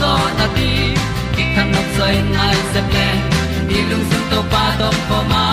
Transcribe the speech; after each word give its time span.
zo 0.00 0.12
na 0.38 0.46
ti 0.56 0.68
ki 1.34 1.44
kan 1.54 1.66
nok 1.74 1.88
sai 1.96 2.14
nai 2.36 2.56
se 2.72 2.80
ple 2.90 3.08
ni 3.68 3.78
lung 3.90 4.04
sun 4.10 4.22
to 4.30 4.40
pa 4.52 4.62
to 4.80 4.88
pa 5.08 5.18
ma. 5.32 5.44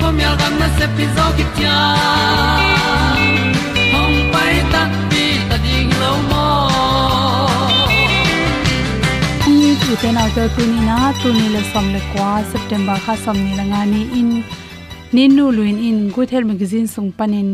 Ko 0.00 0.06
myal 0.18 0.34
gam 0.40 0.54
na 0.60 0.68
se 0.78 0.86
pi 0.96 1.04
zo 1.16 1.26
ki 1.38 1.44
tia 1.56 1.78
hom 3.92 4.12
pai 4.34 4.54
ta 4.72 4.82
ti 5.10 5.24
ta 5.48 5.56
ding 5.64 5.90
lo 6.02 6.12
mo 6.30 6.46
ni 9.58 9.70
tu 9.82 9.92
te 10.02 10.08
na 10.16 10.24
te 10.36 10.44
tu 10.54 10.62
ni 10.72 10.80
na 10.88 10.96
tu 11.20 11.28
ni 11.38 11.46
le 11.56 11.62
som 11.72 11.86
le 11.94 12.00
kwa 12.12 12.30
september 12.52 12.96
kha 13.04 13.14
som 13.24 13.36
ni 13.44 13.52
la 13.58 13.64
nga 13.70 13.82
ni 13.92 14.02
in. 14.20 14.32
Ninu 15.16 15.44
luin 15.56 15.78
in 15.88 15.98
good 16.14 16.28
health 16.32 16.48
magazine 16.52 16.86
sung 16.94 17.10
panin. 17.18 17.50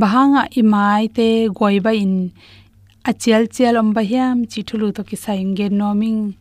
Bahanga 0.00 0.42
imai 0.60 1.08
te 1.16 1.28
goiba 1.58 1.92
in 2.04 2.14
achial 3.04 3.46
chial 3.54 3.76
om 3.76 3.92
ba 3.96 4.02
hiam 4.10 4.44
chi 4.50 4.60
thulu 4.68 4.92
to 4.96 5.02
ki 5.08 5.16
sa 5.16 5.32
inge 5.32 5.66
noming. 5.70 6.36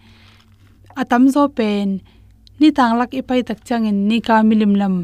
Atam 1.02 1.24
zo 1.34 1.48
pen, 1.48 2.02
ni 2.60 2.72
tang 2.72 2.98
lak 3.00 3.12
ipai 3.20 3.42
tak 3.48 3.60
changin 3.68 4.08
ni 4.10 4.18
ka 4.28 4.36
milim 4.44 4.74
lam. 4.82 4.96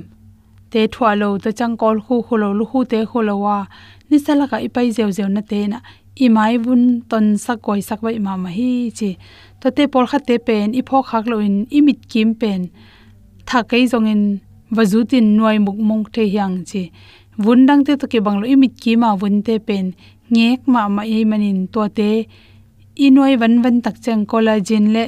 Te 0.71 0.87
thwa 0.93 1.11
lo 1.21 1.37
to 1.37 1.51
chang 1.59 1.77
kol 1.77 1.97
khu 2.05 2.21
khu 2.25 2.35
lo, 2.41 2.49
lu 2.59 2.65
khu 2.71 2.79
te 2.91 2.99
khu 3.09 3.21
lo 3.27 3.35
wa. 3.45 3.57
Ni 4.09 4.17
sala 4.19 4.45
ka 4.51 4.57
ipai 4.67 4.87
zeu 4.95 5.09
zeu 5.17 5.29
na 5.35 5.41
te 5.41 5.67
na. 5.67 5.79
I 6.15 6.27
mai 6.35 6.57
bun 6.57 7.01
ton 7.09 7.37
sak 7.37 7.61
koi 7.65 7.81
sak 7.81 7.99
bai 8.05 8.19
ma 8.25 8.33
ma 8.43 8.49
hi 8.57 8.91
chi. 8.97 9.09
To 9.61 9.71
te 9.71 9.83
por 9.87 10.05
kha 10.11 10.19
te 10.27 10.35
pen, 10.47 10.67
i 10.79 10.81
pho 10.87 10.97
khak 11.09 11.25
lo 11.31 11.37
in 11.47 11.55
i 11.77 11.79
mit 11.87 11.99
kim 12.11 12.35
pen. 12.41 12.61
Tha 13.47 13.59
kai 13.69 13.83
zong 13.91 14.07
in 14.13 14.23
wazutin 14.75 15.27
noi 15.37 15.57
muk 15.65 15.77
mong 15.87 16.05
the 16.13 16.23
hyang 16.33 16.55
chi. 16.69 16.91
Vun 17.37 17.65
dang 17.67 17.83
te 17.85 17.95
to 18.01 18.07
ke 18.07 18.19
bang 18.25 18.37
lo, 18.41 18.45
i 18.53 18.55
mit 18.55 18.73
ki 18.81 18.95
ma 18.95 19.15
vun 19.15 19.41
te 19.47 19.59
pen 19.59 19.85
ngek 20.33 20.61
ma 20.73 20.81
ma 20.95 21.03
ei 21.15 21.23
manin 21.31 21.59
to 21.73 21.81
te 21.97 22.09
inoi 23.05 23.33
van 23.41 23.55
van 23.63 23.77
tak 23.85 23.97
chang 24.03 24.23
collagen 24.31 24.85
le 24.95 25.05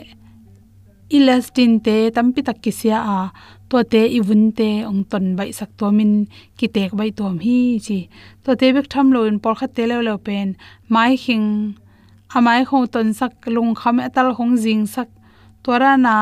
elastin 1.16 1.74
te 1.86 1.96
tampi 2.16 2.42
tak 2.48 2.58
kisia 2.64 2.98
à. 3.16 3.18
a 3.25 3.31
to 3.69 3.78
te 3.92 4.02
iwun 4.18 4.44
te 4.58 4.69
ong 4.90 5.04
ton 5.12 5.25
bai 5.38 5.52
sak 5.60 5.69
to 5.80 5.88
min 5.98 6.12
ki 6.58 6.68
tek 6.75 6.92
bai 7.00 7.10
tom 7.18 7.36
hi 7.46 7.58
chi. 7.86 8.00
To 8.44 8.52
te 8.60 8.68
bek 8.75 8.88
tham 8.94 9.08
lo 9.16 9.19
in 9.30 9.38
por 9.44 9.56
kha 9.60 9.68
te 9.75 9.84
lo 9.92 9.98
lo 10.08 10.14
pen 10.25 10.48
mai 10.94 11.14
khing 11.24 11.48
amai 12.36 12.60
à 12.64 12.66
khong 12.69 12.88
ton 12.94 13.08
sak 13.19 13.34
lung 13.56 13.74
kham 13.80 13.98
atal 14.08 14.30
khong 14.38 14.56
jing 14.64 14.86
sak 14.96 15.10
tora 15.64 15.92
na 16.06 16.16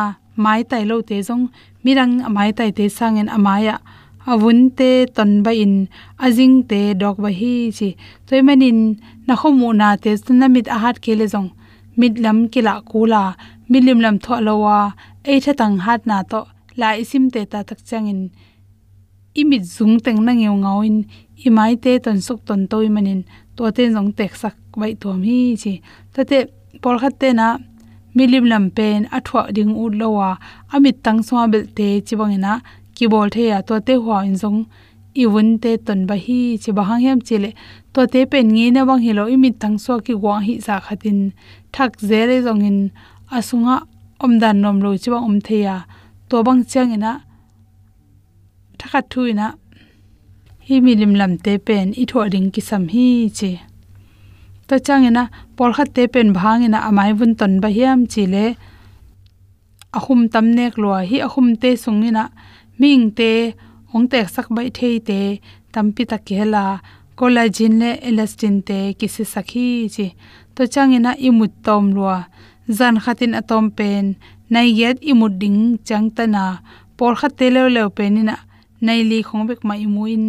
mai 0.44 0.62
tai 0.70 0.84
lo 0.90 0.96
te 1.10 1.18
jong 1.28 1.46
mirang 1.84 2.14
amai 2.28 2.50
tai 2.58 2.72
te 2.78 2.86
sangen 2.98 3.30
amaya 3.38 3.76
avun 4.32 4.60
te 4.78 4.90
ton 5.16 5.32
ba 5.46 5.52
in 5.64 5.76
ajing 6.26 6.56
te 6.70 6.80
dok 7.02 7.18
ba 7.24 7.30
hi 7.40 7.54
chi. 7.78 7.90
Toy 8.28 8.42
manin 8.48 8.80
na 9.28 9.34
khomu 9.40 9.68
na 9.82 9.88
te 10.04 10.12
na 10.40 10.48
mit 10.56 10.68
a 10.76 10.78
hat 10.84 10.98
kele 11.04 11.26
jong 11.34 11.50
mit 12.00 12.14
lam 12.24 12.38
kila 12.54 12.74
kula 12.90 13.24
milim 13.72 14.00
lam 14.06 14.16
tho 14.24 14.34
lowa 14.48 14.78
ei 15.30 15.40
tha 15.44 15.54
tang 15.60 15.78
hat 15.86 16.02
na 16.10 16.18
to, 16.32 16.42
la 16.80 16.90
isim 17.02 17.26
te 17.34 17.42
ta 17.52 17.60
tak 17.70 17.80
changin 17.90 18.22
imit 19.42 19.64
zung 19.76 19.96
teng 20.06 20.20
na 20.26 20.32
ngeu 20.40 20.56
ngawin 20.64 20.98
imai 21.46 21.74
te 21.84 21.92
ton 22.04 22.18
suk 22.26 22.40
ton 22.48 22.62
toy 22.72 22.88
manin 22.96 23.22
to 23.56 23.64
te 23.78 23.84
jong 23.96 24.12
tek 24.18 24.34
sak 24.42 24.56
bai 24.80 24.94
to 25.02 25.10
mi 25.22 25.38
chi. 25.62 25.74
Ta 26.14 26.22
te 26.30 26.38
por 26.82 26.96
khat 27.02 27.16
te 27.22 27.30
na 27.40 27.48
milim 28.16 28.46
lam 28.52 28.66
pen 28.78 29.00
athwa 29.18 29.42
ding 29.56 29.74
u 29.82 29.86
lowa 30.00 30.30
amit 30.74 30.98
tang 31.06 31.20
swa 31.28 31.42
bel 31.52 31.66
te 31.78 31.88
chiwangena 32.08 32.54
ki 32.96 33.06
bol 33.12 33.30
the 33.36 33.44
ya 33.52 33.60
to 33.68 33.80
te 33.88 33.94
hwa 34.04 34.18
in 34.28 34.36
jong 34.42 34.60
i 35.22 35.26
wun 35.34 35.50
te 35.64 35.72
ton 35.78 36.06
ba 36.10 36.16
hi, 36.26 36.58
chi 36.62 36.72
ba 36.78 36.84
hang 36.90 37.04
hem 37.08 37.20
chile 37.28 37.52
to 37.94 38.02
te 38.14 38.26
pen 38.32 38.48
nge 38.56 38.68
na 38.76 38.82
wang 38.88 39.02
hilo 39.06 39.24
i 39.28 39.36
imi 39.36 39.50
thang 39.62 39.78
so 39.86 40.00
ki 40.06 40.14
wa 40.24 40.40
hi 40.46 40.56
sa 40.66 40.80
khatin 40.86 41.20
thak 41.74 41.92
zere 42.10 42.38
jong 42.46 42.64
in, 42.70 42.80
asunga 43.38 43.76
om 44.24 44.34
dan 44.42 44.62
nom 44.64 44.78
lo 44.84 44.90
chi 45.02 45.10
ba 45.14 45.20
om 45.28 45.40
the 45.46 45.58
ya, 45.68 45.78
to 46.30 46.44
bang 46.48 46.62
chang 46.72 46.92
ina 46.98 47.14
thakha 48.80 49.02
thu 49.10 49.22
ina. 49.34 49.48
Hi 50.68 50.76
milim 50.86 51.14
lam 51.20 51.38
te 51.46 51.58
pen, 51.68 51.94
i 52.02 52.06
tho 52.12 52.20
ring 52.34 52.50
ki 52.54 52.62
sam 52.70 52.88
hi 52.94 53.30
chi. 53.38 53.52
Chang 54.86 55.06
ina 55.10 55.24
por 55.56 55.70
khat 55.76 55.90
te 55.96 56.08
pen 56.14 56.34
bhang 56.38 56.64
ina, 56.68 56.80
amai 56.90 57.12
bun 57.18 57.36
ton 57.40 57.54
ba 57.64 57.70
hiam 57.76 58.00
chile 58.12 58.46
ahum 59.98 60.22
tam 60.34 60.46
nek 60.58 60.78
lo 60.78 60.90
hi, 61.10 61.18
ahum 61.28 61.48
te 61.62 61.76
sung 61.84 62.02
ina 62.10 62.24
ming 62.80 63.06
te 63.18 63.32
ong 63.94 64.08
tek 64.12 64.28
sak 64.36 64.48
bai 64.56 64.70
thei 64.78 64.96
te 65.10 65.20
tampi 65.74 66.04
ta 66.12 66.18
kela 66.28 66.66
collagen 67.18 67.74
le 67.82 67.92
elastin 68.08 68.58
te 68.68 68.78
kisi 69.00 69.24
sakhi 69.34 69.68
chi. 69.96 70.08
To 70.56 70.62
changena 70.74 71.12
imut 71.28 71.54
tom 71.66 71.84
lo 71.96 72.06
zan 72.78 72.96
khatin 73.04 73.34
atom 73.40 73.66
pen 73.78 74.06
nai 74.54 74.68
yet 74.80 74.98
imut 75.12 75.34
ding 75.42 75.60
chang 75.88 76.08
ta 76.16 76.24
na 76.36 76.44
por 76.98 77.14
khat 77.20 77.34
te 77.40 77.46
le 77.56 77.62
le 77.76 77.84
penina 77.98 78.36
nai 78.86 79.02
li 79.10 79.18
khong 79.28 79.46
bek 79.50 79.62
mai 79.68 79.84
muin 79.96 80.26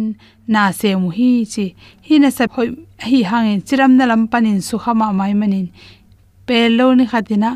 na 0.53 0.61
se 0.79 0.89
mu 1.01 1.09
hi 1.17 1.31
chi. 1.53 1.65
Hi 2.07 2.15
na 2.23 2.29
sa 2.37 2.43
phoi 2.53 2.67
hi 3.09 3.19
hangin 3.29 3.59
chiram 3.67 3.91
na 3.97 4.03
lam 4.11 4.23
panin 4.31 4.59
su 4.67 4.75
khama 4.83 5.07
mai 5.19 5.33
manin. 5.41 5.67
Pe 6.47 6.57
lo 6.77 6.85
ni 6.97 7.05
khatina 7.11 7.51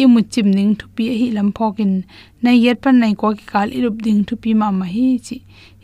i 0.00 0.02
mu 0.12 0.20
chim 0.32 0.48
ning 0.56 0.72
thu 0.78 0.86
pi 0.96 1.04
hi 1.20 1.26
lam 1.36 1.48
phokin 1.56 1.92
nai 2.42 2.56
yet 2.64 2.80
pan 2.82 3.00
nai 3.00 3.14
ko 3.14 3.34
ki 3.38 3.44
kal 3.52 3.68
irup 3.78 4.02
ding 4.04 4.24
thu 4.24 4.36
pi 4.36 4.54
ma 4.54 4.70
ma 4.70 4.86
hi 4.94 5.18
chi. 5.26 5.36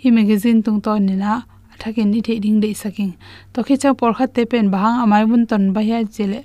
Hi 0.03 0.11
magazine 0.11 0.63
tung 0.63 0.81
ton 0.81 1.07
ni 1.07 1.17
na. 1.17 1.43
Athakin 1.73 2.09
ni 2.13 2.21
the 2.21 2.41
ding 2.41 2.61
dei 2.61 2.73
saking 2.73 3.17
to 3.53 3.63
khe 3.63 3.77
cha 3.77 3.93
por 3.93 4.13
khat 4.15 4.35
te 4.35 4.45
pen 4.45 4.71
bahang 4.71 5.03
amai 5.05 5.25
bun 5.29 5.47
ton 5.47 5.73
ba 5.73 5.83
ya 5.83 5.99
chele 6.05 6.41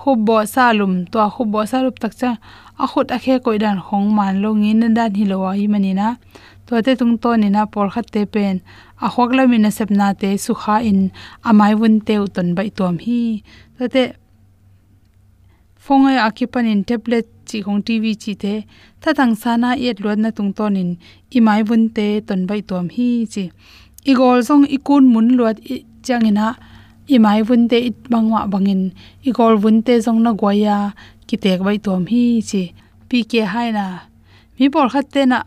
khub 0.00 0.18
bo 0.26 0.44
salum 0.44 1.06
to 1.10 1.18
khub 1.34 1.48
bo 1.52 1.64
salup 1.64 1.98
tak 1.98 2.12
cha. 2.20 2.36
A 2.78 2.86
khut 2.86 3.10
a 3.16 3.18
khe 3.18 3.38
koi 3.44 3.56
dan 3.58 3.80
khong 3.86 4.12
man 4.16 4.42
lo 4.42 4.52
ngin 4.54 4.80
na 4.80 4.88
dan 4.96 5.14
hi 5.14 5.24
lo 5.24 5.36
wa 5.44 5.52
hi 5.58 5.66
mani 5.66 5.94
na. 5.94 6.16
To 6.66 6.82
te 6.82 6.92
tung 7.00 7.16
to 7.22 7.36
ni 7.36 7.48
na 7.48 7.64
por 7.64 7.88
khat 7.94 8.12
te 8.14 8.26
pen 8.34 8.60
a 9.00 9.08
khok 9.14 9.30
la 9.36 9.46
min 9.46 9.70
sep 9.70 9.90
na 9.90 10.12
te 10.12 10.36
su 10.36 10.52
kha 10.62 10.76
in. 10.90 11.00
Amai 11.48 11.72
bun 11.80 12.00
te 12.06 12.14
ton 12.34 12.54
bai 12.56 12.68
tom 12.78 12.98
hi. 12.98 13.42
To 13.78 13.88
te 13.88 14.02
fonga 15.84 16.12
akipan 16.28 16.66
in 16.72 16.84
tablet 16.84 17.26
chi 17.48 17.58
khong 17.64 17.82
tv 17.86 18.04
chi 18.22 18.32
te 18.42 18.54
tha 19.02 19.10
tang 19.18 19.34
sana 19.42 19.70
yet 19.84 19.98
lot 20.04 20.18
na 20.18 20.30
tung 20.36 20.52
ton 20.58 20.76
in. 20.82 20.90
Imai 21.36 21.60
bun 21.68 21.82
te 21.96 22.06
ton 22.28 22.40
bai 22.48 22.60
tom 22.70 22.88
hi 22.96 23.08
chi. 23.32 23.44
Igol 24.10 24.40
i 24.76 24.78
kun 24.86 25.04
mun 25.12 25.28
lot 25.38 25.56
changina 26.06 26.46
imai 27.14 27.40
bun 27.48 27.68
te 27.70 27.78
it 27.88 27.96
bangwa 28.12 28.40
bangin 28.52 28.82
igol 29.28 29.54
bun 29.62 29.76
te 29.86 29.94
song 30.00 30.20
na 30.24 30.32
goya 30.32 30.78
ki 31.26 31.36
tek 31.44 31.60
bai 31.66 31.78
tom 31.86 32.02
hi 32.12 32.42
chi. 32.48 32.62
Pk 33.08 33.32
hai 33.52 33.68
na. 33.78 33.86
Mi 34.58 34.68
por 34.68 34.88
khat 34.92 35.06
te 35.14 35.22
na 35.32 35.38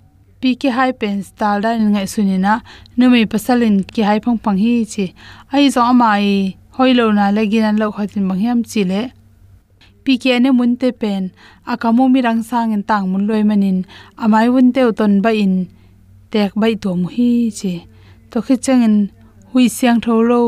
pk 0.41 0.71
hai 0.77 0.91
pen 0.99 1.23
style 1.23 1.61
da 1.63 1.69
ngai 1.75 2.07
sunina 2.13 2.53
numi 2.97 3.21
pasalin 3.31 3.75
ki 3.93 4.01
hai 4.09 4.19
phang 4.23 4.39
phang 4.43 4.57
hi 4.63 4.73
chi. 4.93 5.05
Ai 5.53 5.65
zo 5.73 5.81
amai 5.91 6.55
hoilo 6.75 7.05
na 7.17 7.25
legin 7.37 7.65
an 7.69 7.75
lo 7.81 7.87
khatin 7.95 8.23
mangyam 8.29 8.59
chi 8.71 8.83
le 8.91 9.01
pk 10.03 10.23
ne 10.43 10.49
mun 10.57 10.73
te 10.81 10.89
pen 11.01 11.23
akamo 11.71 12.03
mi 12.13 12.19
rang 12.27 12.41
sang 12.49 12.69
en 12.75 12.83
tang 12.89 13.05
mun 13.11 13.23
loi 13.29 13.43
manin 13.49 13.79
amai 14.23 14.47
un 14.57 14.67
te 14.75 14.81
ton 14.99 15.13
ba 15.23 15.31
in 15.43 15.55
tek 16.31 16.51
bai 16.61 16.73
tom 16.83 16.99
hi 17.13 17.29
che 17.59 17.73
to 18.31 18.37
khi 18.45 18.55
chang 18.55 18.81
changin 18.81 18.95
hui 19.51 19.65
siang 19.77 19.99
tho 20.05 20.13
lo 20.29 20.41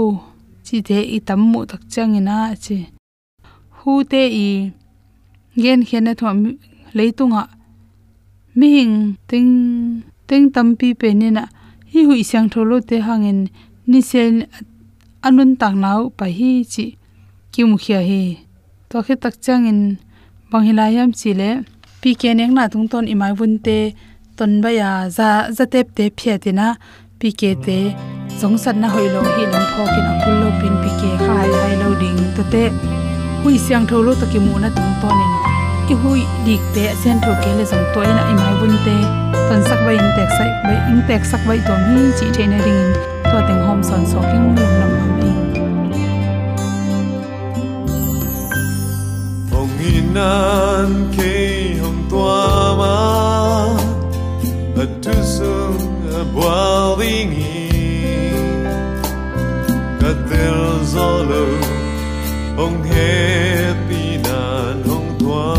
chi 0.66 0.78
te 0.88 0.98
i 1.16 1.18
tam 1.28 1.42
mu 1.52 1.60
tak 1.70 1.82
chang 1.94 2.14
ina 2.20 2.38
che 2.64 2.78
hu 3.78 3.92
te 4.12 4.22
i 4.46 4.48
gen 5.64 5.80
khen 5.88 6.04
na 6.06 6.14
thom 6.22 6.38
leitunga 6.98 7.44
mi 8.58 8.68
hing 8.76 8.96
ting 9.30 9.52
ting 10.28 10.46
tampi 10.56 10.90
pe 11.02 11.10
ni 11.22 11.30
na 11.38 11.44
hi 11.92 12.04
hui 12.08 12.24
siang 12.24 12.48
tho 12.52 12.64
lo 12.64 12.78
te 12.90 12.98
hangin, 13.08 13.40
ni 13.92 14.00
sel, 14.10 14.36
anun 15.28 15.52
tak 15.62 15.74
nau 15.84 16.02
pa 16.18 16.26
hi 16.38 16.52
chi. 16.74 16.86
Ki 17.52 17.62
khia 17.84 18.00
hi 18.10 18.22
to 18.92 19.00
khi 19.02 19.16
tak 19.16 19.34
changin 19.46 19.96
bang 20.52 20.64
hilayam 20.68 21.10
chile 21.20 21.50
pi 22.02 22.12
ke 22.22 22.30
nek 22.36 22.52
na 22.52 22.64
tung 22.72 22.88
ton 22.92 23.06
imai 23.14 23.32
bun 23.40 23.54
te 23.66 23.78
ton 24.38 24.52
ba 24.64 24.70
ya 24.80 24.90
za 25.18 25.30
za 25.58 25.66
tep 25.74 25.88
te 25.98 26.06
phe 26.18 26.34
te 26.44 26.52
na 26.60 26.68
pi 27.20 27.30
ke 27.40 27.52
te 27.66 27.78
zong 28.40 28.58
sat 28.64 28.76
na 28.82 28.88
hoilo 28.94 29.22
hi 29.36 29.44
lam 29.54 29.64
pho 29.74 29.84
kin 29.94 30.06
akul 30.12 30.36
lo 30.42 30.50
pin 30.60 30.74
pi 30.82 30.90
ke 31.00 31.10
khai 31.26 31.50
hai 31.62 31.74
lo 31.82 31.90
ding 32.02 32.20
to 32.36 32.44
te 32.54 32.64
hui 33.42 33.56
siang 33.66 33.86
tho 33.90 33.98
lo 34.06 34.12
taki 34.22 34.40
mu 34.46 34.54
na 34.64 34.70
tung 34.78 34.94
ton 35.02 35.16
in 35.26 35.32
ki 35.88 35.96
hui 36.02 36.22
dik 36.46 36.62
te 36.76 36.86
sen 37.02 37.18
tho 37.24 37.32
ke 37.44 37.52
le 37.58 37.64
zong 37.72 37.86
to 37.94 38.00
ina 38.12 38.24
imai 38.32 38.54
bun 38.60 38.74
te 38.86 38.96
ton 39.48 39.62
sak 39.70 39.80
bai 39.86 39.96
in 40.04 40.10
tek 40.18 40.30
sai 40.38 40.50
bai 40.66 40.78
in 40.92 41.00
tek 41.08 41.22
sak 41.32 41.42
bai 41.48 41.60
to 41.68 41.74
hi 41.86 42.02
chi 42.18 42.28
the 42.36 42.44
na 42.52 42.60
ring 42.66 42.82
in 42.86 42.92
to 43.30 43.38
teng 43.48 43.62
hom 43.68 43.80
son 43.90 44.04
so 44.12 44.20
king 44.30 44.46
lum 44.58 44.74
nam 44.80 45.01
ma. 50.14 50.52
Mi 50.52 50.52
Ponginan 50.52 51.12
ke 51.16 51.80
hong 51.80 52.10
tua 52.10 52.76
ma 52.80 53.00
At 54.76 54.92
tusung 55.00 55.80
boilingi 56.36 57.72
Katil 60.00 60.84
zolo 60.84 61.48
hong 62.60 62.84
happy 62.84 64.20
nan 64.20 64.84
hong 64.84 65.10
tua 65.20 65.56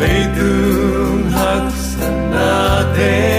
Lấy 0.00 0.20
tung 0.36 1.24
hắc 1.32 1.72
sanate 1.72 2.90
Vì 3.00 3.29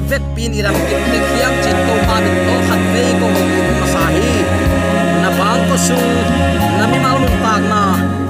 panina 0.00 0.06
ivet 0.06 0.22
pin 0.36 0.52
iram 0.52 0.74
kin 0.88 1.02
te 1.12 1.18
khiam 1.18 1.52
chin 1.64 1.76
to 1.86 1.94
ma 2.06 2.20
min 2.20 2.36
to 2.46 2.54
khat 2.68 2.80
ve 2.92 3.04
ko 3.20 3.26
ko 3.34 3.62
ma 3.80 3.86
sa 3.86 4.04
hi 4.14 4.42
na 5.22 5.30
bang 5.38 5.62
ko 5.68 5.76
su 5.76 5.96
na 6.78 6.86
mi 6.90 6.98
mau 6.98 7.18
lung 7.18 7.38
tak 7.42 7.62
na 7.72 7.82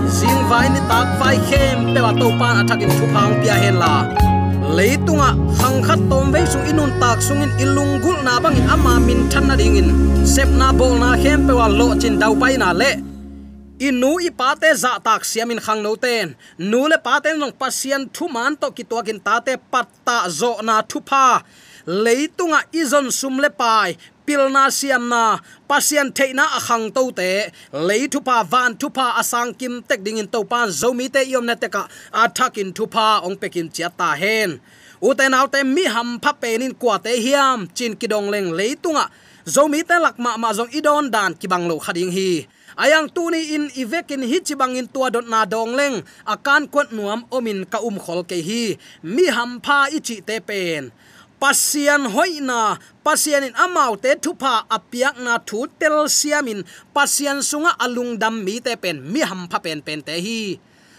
sing 0.09 0.49
vai 0.49 0.69
ni 0.69 0.81
tak 0.89 1.07
vai 1.21 1.37
khem 1.50 1.95
pe 1.95 2.00
wa 2.00 2.12
to 2.21 2.29
pan 2.39 2.57
athak 2.61 2.81
à 2.81 2.85
in 2.85 2.91
thu 2.99 3.07
pang 3.15 3.33
pia 3.43 3.55
hen 3.62 3.77
la 3.83 3.95
leitunga 4.77 5.31
hang 5.61 5.83
khat 5.87 6.00
tom 6.11 6.33
ve 6.33 6.41
su 6.53 6.59
inun 6.71 6.91
tak 7.00 7.19
sungin 7.27 7.50
ilung 7.62 8.00
gul 8.03 8.19
na 8.25 8.35
bangin 8.43 8.67
ama 8.75 8.95
min 9.07 9.21
than 9.31 9.45
na 9.49 9.55
dingin 9.61 9.89
sep 10.35 10.49
na 10.61 10.73
bol 10.79 10.93
na 11.03 11.11
khem 11.23 11.39
pe 11.47 11.53
wa 11.61 11.67
lo 11.79 11.87
chin 12.00 12.15
dau 12.23 12.35
pai 12.41 12.57
na 12.62 12.73
le 12.81 13.10
inu 13.80 14.20
i 14.20 14.30
pate 14.30 14.70
za 14.82 14.92
tak 15.06 15.25
siamin 15.25 15.60
khang 15.64 15.82
no 15.82 15.96
ten. 15.96 16.37
Nu 16.70 16.80
le 16.90 16.99
paten 17.06 17.38
nong 17.40 17.54
pasian 17.60 18.02
thu 18.14 18.25
man 18.34 18.52
to 18.60 18.68
ki 18.76 18.84
tuakin 18.90 19.20
tate 19.26 19.54
patta 19.72 20.16
zo 20.38 20.52
na 20.68 20.76
thu 20.90 20.99
pha. 21.08 21.26
Leitunga 22.04 22.60
izon 22.80 23.06
sum 23.18 23.34
le 23.44 23.50
pai. 23.60 23.96
Pilna 24.26 24.64
siam 24.78 25.08
na. 25.12 25.25
Pasian 25.68 26.08
theina 26.16 26.44
akhang 26.58 26.87
to 26.96 27.02
te. 27.18 27.30
Lei 27.88 28.02
thu 28.12 28.20
pa 28.28 28.37
van 28.52 28.76
thu 28.80 28.88
pa 28.96 29.06
asang 29.20 29.50
kim 29.60 29.75
tek 29.88 30.00
ding 30.04 30.20
in 30.22 30.28
to 30.34 30.44
pan. 30.44 30.68
Zomi 30.80 31.06
te 31.14 31.20
yom 31.32 31.46
na 31.46 31.54
te 31.62 31.68
ka 31.75 31.82
athakin 32.22 32.70
thu 32.76 32.84
pa 32.94 33.06
ong 33.26 33.37
pekin 33.40 33.68
chia 33.75 33.88
ta 33.99 34.08
hen. 34.22 34.60
Uten 35.08 35.32
autte 35.38 35.60
mi 35.75 35.84
ham 35.94 36.20
pha 36.22 36.32
penin 36.42 36.75
kwa 36.80 36.96
te 37.04 37.12
hiam. 37.25 37.58
Chin 37.76 37.92
kidong 38.00 38.28
leng 38.32 38.49
leitunga. 38.58 39.04
Zomi 39.54 39.80
te 39.88 39.96
lakma 40.04 40.37
ma 40.42 40.50
zong 40.58 40.70
idon 40.78 41.04
dan 41.14 41.32
kibang 41.40 41.64
lo 41.70 41.76
khading 41.84 42.12
hi 42.18 42.30
ayang 42.80 43.12
tuni 43.12 43.52
in 43.54 43.64
ivekin 43.76 44.25
hi 44.25 44.40
chibangin 44.40 44.88
tua 44.88 45.12
dot 45.12 45.28
na 45.28 45.44
dong 45.44 45.76
leng, 45.76 46.00
akan 46.25 46.64
kwat 46.72 46.88
nuam 46.96 47.28
omin 47.28 47.68
ka 47.68 47.78
um 47.84 48.00
khol 48.00 48.25
ke 48.25 48.40
hi. 48.40 48.80
Mi 49.04 49.28
ham 49.28 49.60
pha 49.60 49.92
ichi 49.92 50.25
te 50.25 50.40
pen. 50.40 50.88
Pasian 51.40 52.04
hoina 52.12 52.76
pasian 53.04 53.44
in 53.49 53.56
amau 53.56 53.96
te 53.96 54.12
thupa 54.16 54.64
apiak 54.68 55.16
na 55.25 55.40
thu 55.49 55.68
tel 55.80 56.08
siamin, 56.08 56.60
pasian 56.96 57.40
sunga 57.40 57.72
alung 57.84 58.16
dam 58.20 58.44
mi 58.44 58.60
te 58.60 58.76
pen, 58.76 58.96
mi 59.12 59.20
ham 59.20 59.49
pha 59.50 59.58
pen 59.64 59.80
pen 59.87 60.00
te 60.00 60.16
hi. 60.20 60.40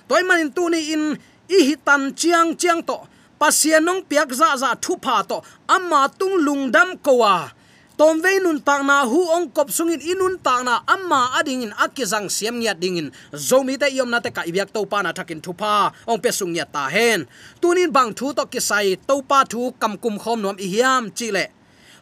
Toy 0.10 0.22
manin 0.26 0.50
tuni 0.54 0.82
in 0.94 1.04
i 1.50 1.60
hitan 1.68 2.14
chiang 2.18 2.58
chiang 2.58 2.82
to, 2.82 2.98
pasian 3.42 3.86
nong 3.86 4.02
piak 4.10 4.30
za 4.34 4.58
za 4.58 4.74
thupa 4.84 5.22
to 5.30 5.38
amma 5.70 6.10
tung 6.20 6.42
lungdam 6.46 6.98
kowa 7.06 7.54
tom 8.02 8.18
ve 8.18 8.40
nun 8.42 8.58
tak 8.66 8.82
na, 8.82 9.06
hu 9.06 9.30
ong 9.30 9.54
kop 9.54 9.70
sungin 9.70 10.02
inun 10.02 10.42
tak 10.42 10.66
na, 10.66 10.82
amma 10.90 11.38
ading 11.38 11.70
in 11.70 11.74
akizang 11.78 12.34
siam 12.34 12.58
nya 12.58 12.74
dingin 12.74 13.14
zomi 13.30 13.78
te 13.78 13.94
yom 13.94 14.10
na 14.10 14.18
te 14.18 14.34
ka 14.34 14.42
ibyak 14.42 14.74
to 14.74 14.82
pa 14.90 15.06
na 15.06 15.14
thakin 15.14 15.38
thupa 15.38 15.94
ong 16.10 16.18
pe 16.18 16.34
sung 16.34 16.50
nya 16.50 16.66
ta 16.66 16.90
hen. 16.90 17.30
Tunin 17.62 17.94
bang 17.94 18.10
thu 18.18 18.34
to 18.34 18.50
kisai 18.50 18.98
to 19.06 19.22
pa 19.22 19.46
thu 19.46 19.70
kam 19.78 20.02
kum 20.02 20.18
khom 20.18 20.42
nom 20.42 20.58
i 20.58 20.66
hiam 20.74 21.14
chile 21.14 21.54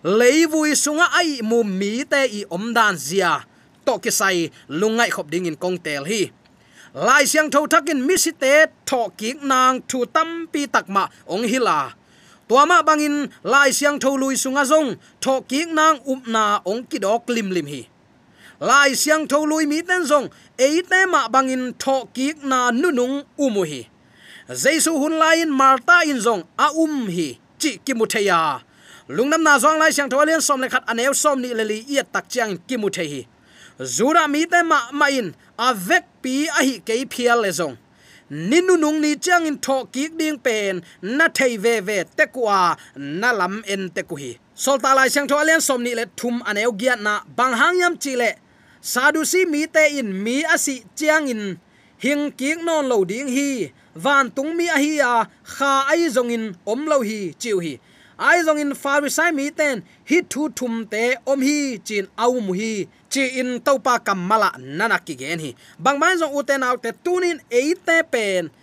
leivui 0.08 0.72
sunga 0.72 1.12
ai 1.20 1.44
mu 1.44 1.68
mi 1.68 2.08
te 2.08 2.24
i 2.32 2.48
om 2.48 2.72
dan 2.72 2.96
zia. 2.96 3.44
To 3.84 4.00
kisai 4.00 4.48
lungai 4.72 5.12
khop 5.12 5.28
dingin 5.28 5.60
kong 5.60 5.84
tel 5.84 6.08
hi. 6.08 6.32
Lai 6.96 7.28
siang 7.28 7.52
tho 7.52 7.68
thakin 7.68 8.00
mi 8.08 8.16
si 8.16 8.32
te, 8.32 8.72
tho 8.88 9.12
ki 9.20 9.44
nang 9.44 9.84
thu 9.90 10.08
tam 10.16 10.48
pi 10.48 10.64
takma 10.64 11.12
ong 11.28 11.44
hila 11.44 11.99
tuama 12.50 12.82
bangin 12.82 13.30
lai 13.46 13.70
siang 13.70 14.02
tho 14.02 14.18
lui 14.18 14.36
sunga 14.44 14.66
zong, 14.66 14.98
tho 15.22 15.42
ki 15.50 15.66
nang 15.78 16.02
up 16.12 16.28
na 16.28 16.44
ong 16.66 16.84
ki 16.90 16.98
dok 17.06 17.30
lim 17.30 17.50
lim 17.56 17.68
hi. 17.70 17.82
Lai 18.60 18.92
siang 19.02 19.28
tho 19.30 19.46
lui 19.46 19.66
mi 19.70 19.80
ten 19.86 20.04
zong 20.12 20.28
e 20.58 20.82
te 20.82 21.06
ma 21.06 21.30
bangin 21.30 21.64
tho 21.78 22.10
ki 22.16 22.28
na 22.50 22.72
nunung 22.72 23.22
umu 23.38 23.64
hi. 23.72 23.82
Jesu 24.50 24.98
hun 24.98 25.14
lain 25.22 25.54
marta 25.54 26.02
in 26.10 26.18
zong, 26.18 26.44
a 26.58 26.74
um 26.74 27.06
hi, 27.08 27.38
chi 27.62 27.78
ki 27.86 27.94
mu 27.94 28.06
theya 28.10 28.66
lungnam 29.10 29.42
na 29.42 29.58
zong 29.58 29.78
lai 29.82 29.92
siang 29.94 30.10
tho 30.10 30.22
lian 30.26 30.42
som 30.42 30.62
le 30.62 30.70
khat 30.70 30.86
anew 30.90 31.14
som 31.14 31.42
ni 31.42 31.54
le 31.54 31.64
li 31.66 31.86
i 31.90 32.02
tak 32.14 32.26
chiang 32.30 32.58
ki 32.68 32.78
mu 32.78 32.90
the 32.90 33.06
hi. 33.06 33.22
Zura 33.82 34.28
mi 34.28 34.46
te 34.46 34.62
ma 34.64 34.90
ma 34.92 35.08
in 35.10 35.34
avek 35.58 36.06
pi 36.22 36.50
a 36.50 36.62
hi 36.66 36.82
ke 36.82 36.94
phial 37.14 37.42
le 37.42 37.52
zong 37.54 37.78
ninu 38.30 38.78
nung 38.78 39.02
ni 39.02 39.16
chang 39.16 39.46
in 39.46 39.58
tho 39.58 39.86
ki 39.86 40.10
ding 40.18 40.40
pen, 40.40 40.82
na 41.02 41.28
thei 41.28 41.58
ve 41.58 41.80
ve 41.80 42.04
te 42.18 42.26
kwa 42.26 42.76
na 42.96 43.32
lam 43.32 43.64
en 43.68 43.90
te 43.90 44.04
ku 44.04 44.16
hi 44.16 44.38
sol 44.64 44.78
ta 44.84 44.94
lai 44.94 45.08
sang 45.08 45.28
tho 45.28 45.36
alian 45.40 45.62
som 45.62 45.84
ni 45.84 45.96
le 45.96 46.06
thum 46.20 46.36
aneu 46.50 46.72
giat 46.80 47.00
na 47.02 47.14
bang 47.38 47.54
hang 47.54 47.78
yam 47.80 47.96
chi 47.98 48.16
le. 48.16 48.32
Sadu 48.82 49.26
si 49.26 49.46
mi 49.46 49.68
te 49.68 50.00
in, 50.00 50.24
mi 50.24 50.44
asi 50.44 50.84
chiang 50.96 51.28
in. 51.28 51.60
Hing 51.98 52.32
ki 52.32 52.56
non 52.64 52.88
lo 52.88 53.04
ding 53.04 53.28
hi, 53.28 53.72
van 53.96 54.32
tung 54.32 54.56
mi 54.58 54.68
a 54.68 54.78
hi 54.84 55.00
a, 55.00 55.28
kha 55.44 55.72
ai 55.92 56.08
zong 56.16 56.32
in, 56.32 56.46
om 56.66 56.86
lo 56.92 57.02
hi, 57.02 57.34
chiu 57.42 57.60
hi. 57.60 57.74
Ai 58.18 58.40
zong 58.44 58.60
in 58.60 58.72
farisai 58.72 59.32
mi 59.36 59.50
ten, 59.52 59.84
hi 60.10 60.22
thu 60.32 60.50
thum 60.58 60.86
te 60.92 61.16
om 61.26 61.42
hi, 61.42 61.78
chin 61.88 62.08
au 62.18 62.40
mu 62.40 62.54
hi 62.54 62.88
chi 63.10 63.42
in 63.42 63.60
topa 63.66 63.98
kamala 64.00 64.54
nana 64.62 65.02
ki 65.02 65.14
gen 65.18 65.42
hi 65.42 65.52
bang 65.82 65.98
ban 65.98 66.16
zong 66.22 66.34
uten 66.38 66.64
out 66.64 66.80
te 66.86 66.94
tunin 66.94 67.42
eite 67.50 68.06
pen. 68.08 68.54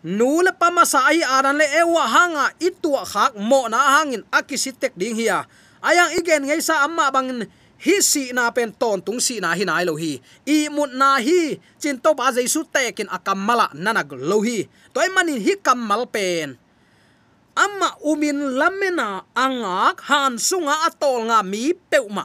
Nu 0.00 0.40
le 0.40 0.56
pama 0.56 0.88
sa 0.88 1.04
ai 1.12 1.20
aran 1.20 1.60
le 1.60 1.68
ewa 1.76 2.08
hanga 2.08 2.48
itua 2.56 3.04
khak 3.04 3.36
mo 3.36 3.68
na 3.68 4.00
hangin 4.00 4.24
akisitek 4.32 4.96
ding 4.96 5.12
hiya. 5.12 5.44
Ayang 5.84 6.16
igen 6.16 6.48
ngei 6.48 6.64
sa 6.64 6.88
amma 6.88 7.12
bangin 7.12 7.44
hi 7.80 8.00
si 8.00 8.32
na 8.32 8.48
pen 8.48 8.72
ton 8.72 9.04
tung 9.04 9.20
si 9.20 9.44
na 9.44 9.52
hi 9.52 9.68
nai 9.68 9.84
lo 9.84 10.00
hi. 10.00 10.16
I 10.48 10.72
mut 10.72 10.96
na 10.96 11.20
hi, 11.20 11.60
chin 11.76 12.00
to 12.00 12.16
ba 12.16 12.32
jaisu 12.32 12.64
tekin 12.64 13.12
akamala 13.12 13.68
nana 13.76 14.00
lo 14.08 14.40
hi. 14.40 14.64
Toy 14.96 15.08
manin 15.12 15.36
hi 15.36 15.60
kamal 15.60 16.08
pen. 16.08 16.56
Amma 17.52 17.92
umin 18.00 18.56
lamena 18.56 19.28
angak 19.36 20.00
han 20.08 20.40
sunga 20.40 20.88
atol 20.88 21.28
nga 21.28 21.44
mi 21.44 21.76
peuma 21.76 22.24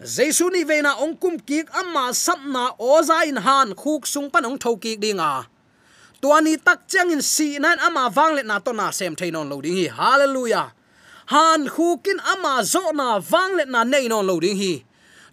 jesu 0.00 0.50
ni 0.50 0.64
vena 0.64 0.96
ong 1.00 1.16
kum 1.16 1.40
kik 1.40 1.72
amma 1.72 2.12
sapna 2.12 2.76
oza 2.78 3.24
in 3.24 3.36
han 3.36 3.74
khuk 3.74 4.06
sung 4.06 4.28
pan 4.30 4.44
ong 4.44 4.58
thoki 4.58 4.96
dinga 5.00 5.48
tuani 6.20 6.56
tak 6.58 6.88
chang 6.88 7.10
in 7.12 7.22
si 7.22 7.58
nan 7.58 7.78
ama 7.78 8.10
wangle 8.10 8.42
na 8.42 8.58
to 8.58 8.72
na 8.72 8.90
sem 8.90 9.14
thainon 9.16 9.48
lo 9.48 9.60
ding 9.60 9.76
hi. 9.76 9.86
Hallelujah. 9.88 10.72
Han 11.26 11.68
khukin 11.68 12.18
ama 12.32 12.64
zo 12.64 12.92
na 12.92 13.20
wangle 13.20 13.64
na 13.68 13.84
nei 13.84 14.08
non 14.08 14.26
lo 14.26 14.40
ding 14.40 14.56
hi. 14.56 14.84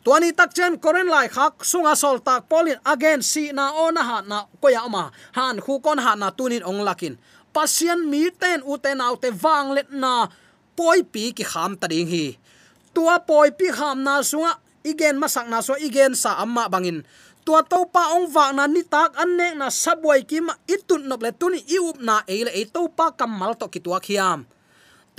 Tuani 0.04 0.36
tak 0.36 0.52
chen 0.54 0.78
koren 0.84 1.08
lai 1.08 1.28
khak 1.28 1.64
sunga 1.64 1.96
sol 1.96 2.20
tak 2.20 2.46
polin 2.52 2.80
again 2.86 3.22
si 3.24 3.52
na 3.56 3.72
ona 3.72 4.04
ha 4.04 4.18
na 4.22 4.38
koya 4.62 4.84
ma 4.92 5.10
han 5.38 5.60
khu 5.64 5.80
con 5.80 5.98
ha 5.98 6.16
na 6.16 6.28
tunin 6.30 6.64
ong 6.64 6.84
lakin 6.84 7.16
pasien 7.56 8.00
mi 8.12 8.28
ten 8.42 8.60
u 8.68 8.78
ten 8.84 9.00
au 9.02 9.16
te 9.16 9.30
wang 9.44 9.72
let 9.76 9.90
na 9.92 10.28
poi 10.76 11.00
pi 11.14 11.32
ki 11.32 11.44
kham 11.52 11.72
ta 11.80 11.88
ding 11.88 12.08
hi 12.08 12.38
tua 12.94 13.20
poi 13.20 13.52
pi 13.52 13.74
kham 13.74 14.06
na 14.06 14.22
sunga, 14.22 14.62
igen 14.86 15.18
masak 15.18 15.50
na 15.50 15.60
so 15.66 15.74
igen 15.76 16.14
sa 16.14 16.40
amma 16.40 16.70
bangin. 16.70 17.02
Tua 17.44 17.60
to 17.66 17.84
pa 17.92 18.16
ong 18.16 18.32
wa 18.32 18.56
na 18.56 18.64
ni 18.72 18.86
tak 18.88 19.12
an 19.20 19.36
ne 19.36 19.52
na 19.60 19.68
sabwai 19.68 20.24
kim 20.24 20.48
itun 20.64 21.04
nok 21.10 21.22
le 21.26 21.32
tuni 21.36 21.60
iup 21.68 22.00
na 22.00 22.24
e 22.24 22.48
le 22.48 22.52
e 22.56 22.64
to 22.64 22.88
pa 22.88 23.12
kamal 23.12 23.52
to 23.60 23.68
ki 23.68 23.84
tua 23.84 24.00
khiam. 24.00 24.48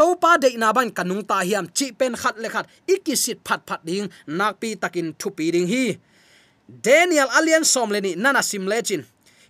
To 0.00 0.16
pa 0.16 0.40
de 0.40 0.56
na 0.56 0.72
ban 0.72 0.88
kanung 0.90 1.22
ta 1.22 1.44
hiam, 1.44 1.68
chi 1.70 1.92
pen 1.92 2.16
khat 2.16 2.40
le 2.40 2.48
khat 2.48 2.66
ikisit 2.88 3.44
phat 3.44 3.60
phat 3.68 3.84
ding, 3.84 4.08
nak 4.26 4.56
pi 4.56 4.74
takin 4.74 5.12
thu 5.20 5.28
pi 5.30 5.52
ding 5.52 5.68
hi. 5.68 6.00
Daniel 6.64 7.28
alien 7.36 7.62
som 7.62 7.92
le 7.92 8.00
ni, 8.00 8.16
nana 8.16 8.40
sim 8.40 8.64
lechin 8.64 9.04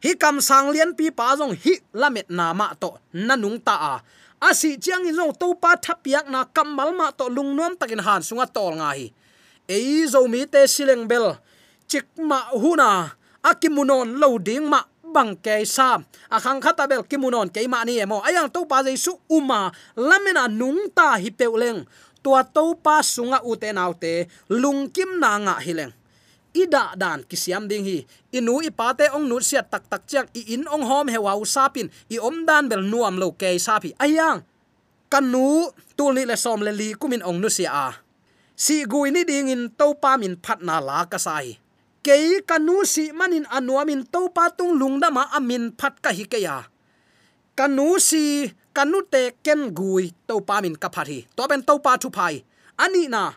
hi 0.05 0.13
kam 0.21 0.37
sang 0.45 0.69
lian 0.69 0.93
pi 0.93 1.09
pa 1.09 1.33
jong 1.39 1.57
hi 1.57 1.81
lamet 1.97 2.29
na 2.29 2.53
ma 2.53 2.77
to, 2.77 2.91
nanung 3.15 3.57
ta 3.57 3.75
a 3.93 3.95
asi 4.45 4.77
chiang 4.77 5.09
in 5.09 5.17
jong 5.17 5.33
to 5.41 5.57
pa 5.57 5.73
thapiak 5.81 6.29
na 6.29 6.45
kamal 6.45 6.93
ma 6.93 7.09
to 7.17 7.33
lungnom 7.33 7.73
takin 7.81 8.05
han 8.05 8.21
sunga 8.21 8.45
tol 8.45 8.77
nga 8.77 8.93
hi. 8.93 9.09
Ei 9.65 10.05
zo 10.05 10.29
mi 10.29 10.45
te 10.45 10.69
sileng 10.69 11.09
bel. 11.09 11.41
Chik 11.89 12.21
ma 12.21 12.53
huna 12.53 13.17
akimunon 13.41 14.21
lo 14.21 14.37
ding 14.41 14.69
ma 14.69 14.81
bang 15.15 15.39
ke 15.39 15.63
sam 15.63 16.03
akhang 16.27 16.59
khata 16.59 16.91
bel 16.91 17.07
kimunon 17.07 17.47
ke 17.47 17.63
ma 17.71 17.87
ni 17.87 18.03
emo 18.03 18.19
ayang 18.27 18.51
to 18.51 18.67
pa 18.67 18.83
jaisu 18.83 19.15
uma 19.31 19.71
lamena 19.95 20.51
nung 20.51 20.91
ta 20.91 21.15
hi 21.23 21.31
peuleng 21.31 21.87
tua 22.19 22.43
to 22.43 22.75
pa 22.83 22.99
sunga 22.99 23.39
ute 23.47 23.71
naute 23.71 24.27
lungkim 24.51 25.23
na 25.23 25.39
nga 25.39 25.55
hileng 25.63 25.95
ida 26.55 26.95
dan 26.95 27.27
kisiam 27.27 27.67
ding 27.67 27.85
hi. 27.85 28.07
Inu 28.33 28.63
ipate 28.63 29.11
ong 29.11 29.27
nu 29.27 29.43
sia 29.43 29.67
tak 29.67 29.91
tak 29.91 30.07
chak 30.07 30.27
i 30.33 30.55
in 30.55 30.65
ong 30.71 30.87
hom 30.87 31.07
he 31.11 31.19
wau 31.19 31.43
sapin. 31.45 31.91
I 32.09 32.17
om 32.23 32.47
dan 32.47 32.71
bel 32.71 32.87
nuam 32.87 33.19
lo 33.19 33.35
ke 33.35 33.59
sapi. 33.59 33.93
Ayang, 33.99 34.47
kan 35.11 35.27
nu 35.29 35.69
kanu 35.69 35.75
tulni 35.99 36.23
le 36.25 36.39
som 36.39 36.63
le 36.63 36.73
li 36.73 36.95
kumin 36.95 37.21
ong 37.27 37.43
nu 37.43 37.51
sia. 37.51 37.71
A 37.71 37.89
si 38.55 38.87
gui 38.87 39.11
ni 39.11 39.27
ding 39.27 39.51
in 39.51 39.75
to 39.75 39.99
pa 39.99 40.15
min 40.15 40.39
phat 40.39 40.63
na 40.63 40.79
la 40.79 41.05
ka 41.11 41.19
sai. 41.19 41.59
Ke 42.05 42.41
kanu 42.47 42.87
si 42.87 43.11
manin 43.11 43.45
anuamin 43.51 44.07
to 44.07 44.31
pa 44.31 44.49
tung 44.55 44.79
lungdama 44.79 45.27
amin 45.35 45.75
phat 45.75 45.99
ka 45.99 46.11
hi 46.15 46.25
ke 46.31 46.39
ya 46.39 46.63
kanu 47.55 48.03
si 48.03 48.51
kanu 48.75 49.07
te 49.07 49.39
ken 49.47 49.71
gui 49.71 50.11
to 50.27 50.43
pa 50.43 50.59
min 50.63 50.75
ka 50.77 50.89
phat 50.91 51.07
hi. 51.11 51.19
To 51.37 51.43
ben 51.51 51.63
to 51.63 51.79
pa 51.79 51.97
thu 51.97 52.11
phai. 52.11 52.43
Ani 52.75 53.07
na 53.07 53.33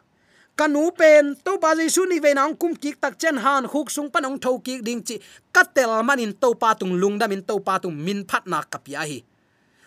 kanu 0.58 0.89
pen, 0.98 1.38
to 1.46 1.62
pa 1.62 1.78
jesu 1.78 2.10
ni 2.10 2.17
ve 2.20 2.34
nang 2.34 2.58
kum 2.58 2.74
kik 2.74 2.98
tak 2.98 3.22
chen 3.22 3.38
han, 3.38 3.70
khuk 3.70 3.93
sung 3.93 4.10
panong 4.10 4.41
tho 4.41 4.58
ki 4.58 4.82
ding 4.82 5.06
chi. 5.06 5.22
Katel 5.54 6.02
manin 6.02 6.34
to 6.34 6.58
pa 6.58 6.74
tung 6.74 6.98
lungdam 6.98 7.32
in 7.32 7.43
to 7.46 7.62
pa 7.62 7.78
tung 7.78 7.93
min 7.93 8.26
phat 8.26 8.43
na 8.50 8.65
kapia 8.65 9.06
hi. 9.06 9.22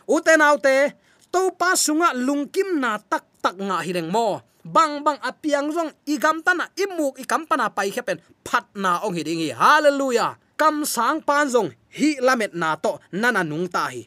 Uten 0.06 0.40
autte 0.40 0.94
to 1.34 1.50
pa 1.58 1.74
sunga 1.74 2.14
lungkim 2.14 2.78
na 2.78 3.02
tak 3.02 3.26
tak 3.42 3.58
nga 3.58 3.82
hi 3.82 3.90
reng 3.92 4.10
mo. 4.14 4.40
Bang 4.62 5.02
bang 5.02 5.18
apiang 5.24 5.72
zong 5.74 5.90
igam 6.06 6.44
tana 6.46 6.68
imuk 6.76 7.18
ikam 7.18 7.48
pana 7.48 7.72
pai 7.72 7.90
khepen 7.90 8.22
phat 8.46 8.70
na 8.78 9.02
ong 9.02 9.16
hi 9.18 9.22
ding 9.26 9.42
hi. 9.42 9.50
Hallelujah! 9.50 10.38
Kam 10.60 10.84
sang 10.84 11.24
pan 11.24 11.48
zong, 11.48 11.72
hi 11.96 12.20
lamet 12.20 12.52
na 12.52 12.76
to 12.76 13.00
nana 13.10 13.42
nung 13.42 13.66
ta 13.66 13.88
hi. 13.88 14.04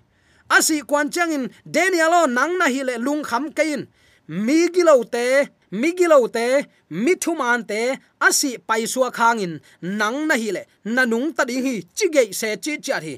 Asi 0.53 0.85
kwan 0.85 1.09
changin 1.09 1.49
daniel 1.65 2.29
nang 2.29 2.61
na 2.61 2.69
hi 2.69 2.85
le 2.85 3.01
lung 3.01 3.25
kham 3.25 3.49
kein 3.49 3.89
mi 4.33 4.69
gilo 4.73 4.95
te, 5.15 5.25
mi 5.71 5.89
gilo 5.97 6.27
te, 6.35 6.65
mi 6.89 7.13
thuman 7.23 7.61
te 7.69 7.79
asi 8.27 8.57
paisua 8.67 9.09
khangin, 9.17 9.53
nang 9.81 10.27
na 10.27 10.35
hi 10.41 10.49
le 10.55 10.61
nanung 10.95 11.27
ta 11.35 11.43
ding 11.49 11.63
hi 11.65 11.73
chige 11.97 12.23
se 12.39 12.49
chi 12.63 12.73
cha 12.85 12.97
hi 13.05 13.15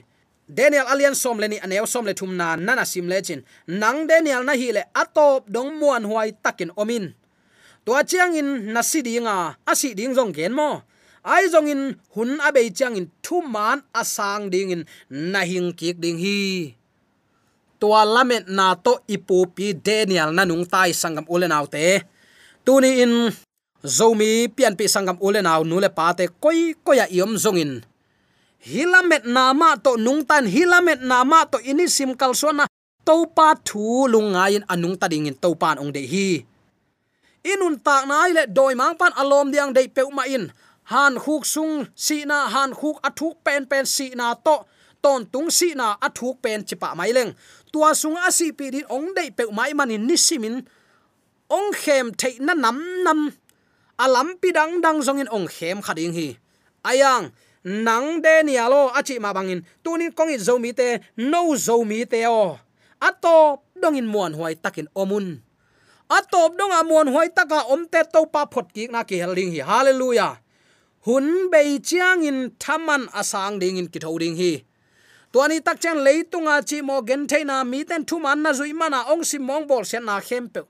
Daniel 0.48 0.86
alian 0.86 1.16
som 1.18 1.40
le 1.42 1.48
ni 1.48 1.58
aneu 1.58 1.86
som 1.90 2.06
le 2.06 2.14
thum 2.14 2.38
na 2.38 2.56
nana 2.56 2.86
sim 2.86 3.08
le 3.10 3.22
chin. 3.22 3.42
Nang 3.68 4.06
Daniel 4.06 4.44
na 4.46 4.54
hi 4.54 4.70
le 4.78 4.84
atop 4.94 5.50
dong 5.50 5.74
muan 5.80 6.06
huai 6.06 6.38
takin 6.44 6.70
omin. 6.78 7.14
Tua 7.86 8.04
chiang 8.04 8.38
in 8.38 8.74
nasi 8.74 9.02
dinga 9.02 9.58
asi 9.66 9.94
ding 9.98 10.14
jong 10.14 10.34
gen 10.34 10.54
mo. 10.54 10.84
Ai 11.26 11.50
jong 11.50 11.68
in, 11.68 11.98
hun 12.14 12.38
abe 12.48 12.62
chiang 12.78 12.96
in 12.96 13.10
thu 13.24 13.42
man 13.42 13.82
asang 13.94 14.50
ding 14.54 14.70
in, 14.70 14.86
na 15.10 15.42
hing 15.42 15.74
kik 15.74 15.98
ding 15.98 16.20
hi 16.22 16.76
tua 17.80 18.02
lamet 18.06 18.46
na 18.48 18.76
to 18.76 19.00
ipu 19.08 19.46
pi 19.56 19.74
daniel 19.74 20.30
na 20.34 20.44
nung 20.46 20.66
tai 20.66 20.92
sangam 20.92 21.26
ulen 21.30 21.54
te. 21.74 22.04
Tuni 22.66 23.02
in 23.04 23.14
zomi 23.86 24.50
pian 24.50 24.74
pi 24.74 24.86
sangam 24.90 25.18
ule 25.22 25.40
au 25.46 25.64
nule 25.64 25.90
pate 25.90 26.26
koi 26.44 26.74
koya 26.86 27.06
iom 27.12 27.38
zongin. 27.38 27.86
Hilamet 28.66 29.24
na 29.30 29.54
ma 29.54 29.78
to 29.78 29.94
nung 29.98 30.26
tan 30.26 30.50
hilamet 30.50 31.00
na 31.06 31.22
ma 31.24 31.46
to 31.46 31.62
ini 31.62 31.86
sim 31.86 32.18
kal 32.18 32.34
sona 32.34 32.66
to 33.06 33.30
pa 33.38 33.54
thu 33.68 34.10
lungain 34.10 34.66
anung 34.66 34.98
ta 34.98 35.06
ding 35.08 35.30
in 35.30 35.38
to 35.38 35.54
pan 35.54 35.78
ong 35.78 35.94
de 35.94 36.02
hi. 36.02 36.42
Inun 37.46 37.78
tak 37.86 38.10
nai 38.10 38.34
le 38.34 38.44
doi 38.50 38.74
mang 38.74 38.98
pan 38.98 39.14
alom 39.22 39.54
diang 39.54 39.70
de 39.70 39.86
pe 39.96 40.02
ma 40.10 40.26
in. 40.26 40.50
Han 40.86 41.18
khuk 41.18 41.46
sung 41.46 41.86
si 41.96 42.26
na, 42.30 42.50
han 42.50 42.74
khuk 42.74 42.98
athuk 43.02 43.42
pen 43.46 43.66
pen 43.66 43.86
si 43.86 44.14
na 44.14 44.34
to, 44.34 44.66
ton 45.02 45.26
tung 45.26 45.50
si 45.50 45.74
na 45.74 45.98
athuk 46.02 46.42
pen 46.44 46.66
chipa 46.66 46.94
mai 46.98 47.14
leng 47.14 47.34
tua 47.76 47.92
sung 47.92 48.16
asi 48.16 48.56
pi 48.56 48.72
dit 48.72 48.88
ong 48.88 49.12
dei 49.12 49.36
pe 49.36 49.44
mai 49.52 49.76
manin 49.76 50.08
nisimin 50.08 50.64
ong 51.52 51.70
khem 51.76 52.16
thei 52.16 52.40
na 52.40 52.56
nam 52.56 52.80
nam. 53.04 53.20
Alam 54.00 54.40
pi 54.40 54.56
dang 54.56 54.80
dang 54.80 55.04
zong 55.04 55.20
in 55.20 55.28
ong 55.28 55.52
khem 55.52 55.84
khading 55.84 56.16
hi. 56.16 56.40
Ayang, 56.88 57.36
nang 57.68 58.24
de 58.24 58.48
ni 58.48 58.56
alo 58.56 58.88
achi 58.96 59.20
ma 59.20 59.36
bangin. 59.36 59.60
Tunin 59.84 60.16
kong 60.16 60.32
i 60.32 60.40
zomi 60.40 60.72
te, 60.72 61.04
no 61.20 61.52
zomi 61.60 62.08
te 62.08 62.24
o. 62.24 62.56
Ato 63.04 63.60
dong 63.76 64.00
in 64.00 64.08
muan 64.08 64.32
huai 64.40 64.56
takin 64.56 64.88
omun. 64.96 65.44
Atop 66.08 66.56
dong 66.56 66.72
amon 66.72 67.12
huai 67.12 67.28
taka 67.34 67.68
omte 67.74 68.08
to 68.14 68.24
pa 68.32 68.46
phot 68.46 68.72
ki 68.72 68.88
na 68.88 69.04
ki 69.04 69.20
heling 69.20 69.52
hi. 69.52 69.62
Hallelujah. 69.68 70.40
Hun 71.06 71.50
bei 71.52 71.76
chiang 71.84 72.24
in 72.24 72.56
thaman 72.56 73.12
asang 73.12 73.60
ding 73.60 73.76
in 73.82 73.92
ki 73.92 74.00
thoding 74.00 74.38
hi 74.40 74.64
tuani 75.36 75.60
tak 75.60 75.82
chen 75.84 75.98
leitunga 76.00 76.62
chi 76.70 76.78
mo 76.82 77.02
gen 77.08 77.28
theina 77.28 77.56
mi 77.72 77.84
ten 77.84 78.06
thu 78.10 78.20
man 78.26 78.40
na 78.44 78.52
zui 78.60 78.74
mana 78.82 79.00
ong 79.14 79.24
sim 79.30 79.44
mong 79.48 79.66
bol 79.68 79.84
sen 79.84 80.06
na 80.08 80.16
khem 80.28 80.46
pe. 80.54 80.62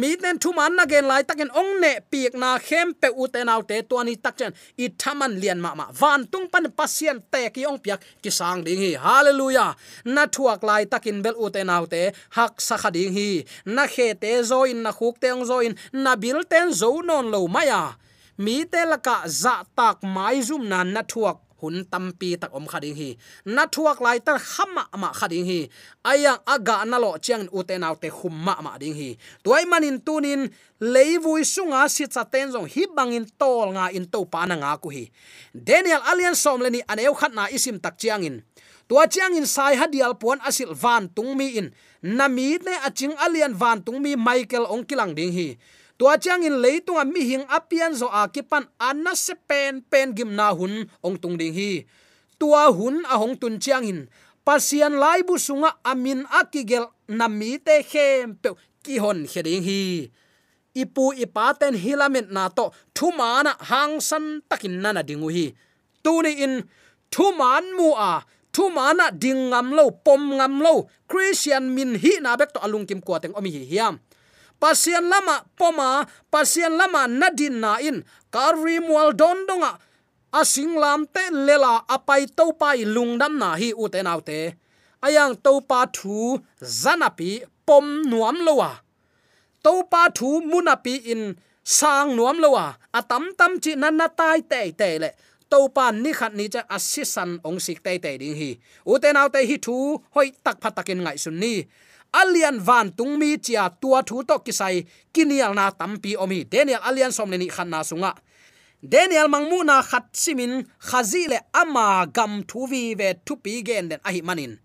Mi 0.00 0.16
ten 0.22 0.36
thu 0.42 0.50
man 0.52 0.74
na 0.78 0.84
gen 0.92 1.06
lai 1.10 1.22
takin 1.28 1.50
ong 1.60 1.70
ne 1.82 1.92
piek 2.10 2.34
na 2.42 2.48
khem 2.58 2.88
pe 3.00 3.08
u 3.22 3.28
te 3.34 3.44
nau 3.48 3.62
te 3.68 3.76
tuani 3.88 4.14
tak 4.24 4.34
chen 4.38 4.52
i 4.84 4.88
thaman 5.00 5.32
lian 5.42 5.60
ma 5.64 5.70
ma. 5.78 5.86
Van 6.00 6.26
tung 6.32 6.48
pan 6.52 6.66
pasien 6.78 7.22
te 7.32 7.42
ki 7.54 7.62
ong 7.70 7.78
piak 7.84 8.00
ki 8.22 8.30
sang 8.38 8.64
ding 8.66 8.82
hi. 8.84 8.92
Hallelujah. 9.04 9.70
Na 10.14 10.26
thuak 10.26 10.66
lai 10.68 10.82
takin 10.92 11.22
bel 11.24 11.36
u 11.44 11.46
te 11.54 11.62
nau 11.70 11.86
te. 11.92 12.02
Hak 12.36 12.54
sa 12.66 12.76
kha 12.82 12.90
ding 12.96 13.14
hi. 13.18 13.28
Na 13.76 13.86
khe 13.94 14.08
te 14.22 14.32
zo 14.50 14.64
in 14.72 14.82
na 14.82 14.90
khuk 14.98 15.22
te 15.22 15.30
ong 15.36 15.44
zo 15.50 15.60
in 15.66 15.78
na 15.92 16.16
bil 16.22 16.42
ten 16.50 16.74
zo 16.80 16.90
non 17.08 17.30
lo 17.30 17.46
maya 17.46 17.82
mi 18.44 18.64
te 18.72 18.82
laka 18.90 19.16
za 19.42 19.54
tak 19.76 20.02
mai 20.02 20.40
zum 20.48 20.62
na 20.72 20.82
na 20.82 21.02
thuak 21.12 21.38
hun 21.60 21.84
tampi 21.84 22.40
tak 22.40 22.50
om 22.56 22.66
khading 22.66 22.96
hi. 22.96 23.10
Na 23.44 23.66
thuak 23.66 24.00
lai 24.00 24.18
tar 24.18 24.38
khama 24.40 24.84
ma 24.96 25.12
khading 25.12 25.46
hi. 25.46 25.60
Aya 26.04 26.40
aga 26.46 26.84
na 26.88 26.96
lo 26.98 27.16
chiang 27.20 27.44
ute 27.52 27.78
nau 27.78 27.94
te 27.94 28.08
khumma 28.08 28.54
ma 28.64 28.78
ding 28.80 28.96
hi. 28.96 29.16
Toy 29.44 29.64
manin 29.70 30.00
tunin, 30.00 30.48
leivui 30.80 31.44
sunga 31.44 31.88
si 31.88 32.08
cha 32.08 32.24
ten 32.24 32.50
jong 32.52 32.68
hi 32.72 32.88
bangin 32.96 33.26
tol 33.38 33.68
nga 33.76 33.92
in 33.92 34.08
to 34.08 34.24
pa 34.24 34.46
na 34.48 34.56
nga 34.56 34.80
ku 34.82 34.88
hi. 34.88 35.12
Daniel 35.54 36.02
Alien 36.10 36.34
som 36.34 36.60
leni 36.60 36.80
aneu 36.88 37.14
khat 37.14 37.32
na 37.36 37.46
isim 37.52 37.76
tak 37.78 38.00
chiang 38.00 38.24
in 38.24 38.42
tua 38.90 39.06
chiang 39.06 39.38
in 39.38 39.46
sai 39.46 39.78
hadial 39.78 40.18
pon 40.18 40.42
asil 40.42 40.74
van 40.74 41.06
tung 41.14 41.38
mi 41.38 41.62
in 41.62 41.70
nami 42.02 42.58
ne 42.58 42.74
aching 42.82 43.14
Alien 43.22 43.54
van 43.54 43.78
tung 43.86 44.02
mi 44.02 44.18
michael 44.18 44.66
ong 44.66 44.82
kilang 44.82 45.14
ding 45.14 45.30
hi 45.30 45.54
tua 46.00 46.16
chang 46.16 46.40
in 46.40 46.64
leitung 46.64 46.96
a 46.96 47.04
mi 47.04 47.20
hing 47.28 47.44
apian 47.44 47.92
zo 47.92 48.08
a 48.08 48.24
kipan 48.32 48.64
anna 48.80 49.12
se 49.12 49.36
pen 49.36 49.84
pen 49.84 50.16
gim 50.16 50.32
na 50.32 50.48
hun, 50.56 50.88
ong 51.04 51.20
tung 51.20 51.36
ding 51.36 51.52
hi. 51.52 51.84
Tua 52.40 52.72
hun 52.72 53.04
a 53.04 53.20
hong 53.20 53.36
tun 53.36 53.60
chang 53.60 53.84
in. 53.84 54.08
Pasian 54.40 54.96
lai 54.96 55.20
bu 55.20 55.36
sunga 55.36 55.76
amin 55.84 56.24
akigel 56.32 56.88
nami 57.04 57.60
te 57.60 57.84
khem 57.84 58.32
pe 58.40 58.56
ki 58.80 58.96
hon 58.96 59.28
heding 59.28 59.60
hi. 59.60 60.08
Ipu 60.72 61.12
ipaten 61.20 61.76
hilament 61.76 62.32
na 62.32 62.48
to. 62.48 62.72
Thumana 62.96 63.52
hang 63.60 64.00
san 64.00 64.40
takin 64.48 64.80
nana 64.80 65.04
dingu 65.04 65.28
hi. 65.28 65.52
Tuni 66.00 66.32
in. 66.40 66.64
Thuman 67.12 67.76
mu 67.76 67.92
a. 67.92 68.24
Thumana 68.56 69.12
ding 69.12 69.52
ngam 69.52 69.76
lo, 69.76 69.92
pom 70.00 70.40
ngam 70.40 70.64
lo. 70.64 70.88
Christian 71.04 71.76
min 71.76 72.00
hi 72.00 72.24
na 72.24 72.40
bek 72.40 72.56
to 72.56 72.58
alung 72.64 72.88
kim 72.88 73.04
ko 73.04 73.20
teng 73.20 73.36
omi 73.36 73.52
hi 73.52 73.68
hiam 73.68 74.00
pasian 74.60 75.08
lama, 75.08 75.42
poma 75.58 76.06
pasian 76.30 76.76
lama 76.76 77.08
nadin 77.08 77.58
na 77.64 77.80
in. 77.80 78.04
Karri 78.30 78.78
mual 78.78 79.10
dondonga 79.16 79.80
asing 80.30 80.78
lam 80.78 81.06
te 81.10 81.24
lela 81.32 81.82
apai 81.88 82.30
to 82.30 82.52
pai 82.54 82.86
lungdam 82.86 83.34
na 83.40 83.58
hi 83.58 83.74
ayang 85.02 85.34
to 85.40 85.64
pa 85.64 85.88
thu 85.88 86.38
zanapi 86.60 87.42
pom 87.66 88.04
nuam 88.04 88.36
lowa. 88.46 88.84
To 89.64 89.84
pa 89.88 90.08
thu 90.12 90.40
munapi 90.44 90.94
in 91.12 91.22
sang 91.64 92.16
nuam 92.16 92.36
lowa. 92.40 92.76
Atam 92.92 93.32
tam 93.38 93.60
chi 93.62 93.72
nan 93.74 93.96
na 93.96 94.06
tai 94.08 94.40
te 94.50 94.72
te 94.72 94.90
le. 95.02 95.10
To 95.50 95.66
ni 95.92 96.12
khat 96.14 96.32
ni 96.38 96.46
cha 96.52 96.62
asisan 96.76 97.40
ong 97.42 97.58
sik 97.58 97.82
te 97.82 97.98
te 97.98 98.12
ding 98.20 98.36
hi. 98.40 98.50
U 98.86 98.98
te 99.02 99.40
hi 99.50 99.56
thu 99.58 99.76
hoi 100.14 100.28
tak 100.44 100.56
phatakin 100.62 101.00
ngai 101.04 101.18
sun 101.18 101.36
ni 101.42 101.54
alian 102.12 102.58
van 102.58 102.92
tung 102.92 103.18
mi 103.18 103.38
chia 103.38 103.70
tua 103.80 104.02
thu 104.02 104.22
to 104.28 104.38
kisai 104.38 104.86
kinial 105.14 105.54
na 105.54 105.70
tampi 105.70 106.16
omi 106.16 106.44
daniel 106.44 106.80
alian 106.88 107.12
som 107.12 107.30
ni 107.30 107.48
khanna 107.48 107.84
sunga. 107.84 108.14
Daniel 108.82 109.28
mangmu 109.28 109.64
na 109.64 109.82
khat 109.82 110.06
simin 110.12 110.64
khazile 110.88 111.38
ama 111.52 112.06
gam 112.06 112.42
thu 112.48 112.66
vi 112.66 112.94
ve 112.94 113.14
thu 113.26 113.36
pi 113.36 113.62
gen 113.62 113.88
den 113.88 114.00
ahi 114.08 114.22
manin 114.22 114.56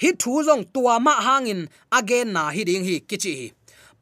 hi 0.00 0.10
thu 0.20 0.42
zong 0.46 0.64
tua 0.74 0.98
ma 1.00 1.14
hangin 1.26 1.68
again 1.90 2.32
na 2.32 2.50
hi 2.50 2.64
ding 2.64 2.84
hi 2.84 3.00
kichi 3.08 3.32
hi. 3.40 3.48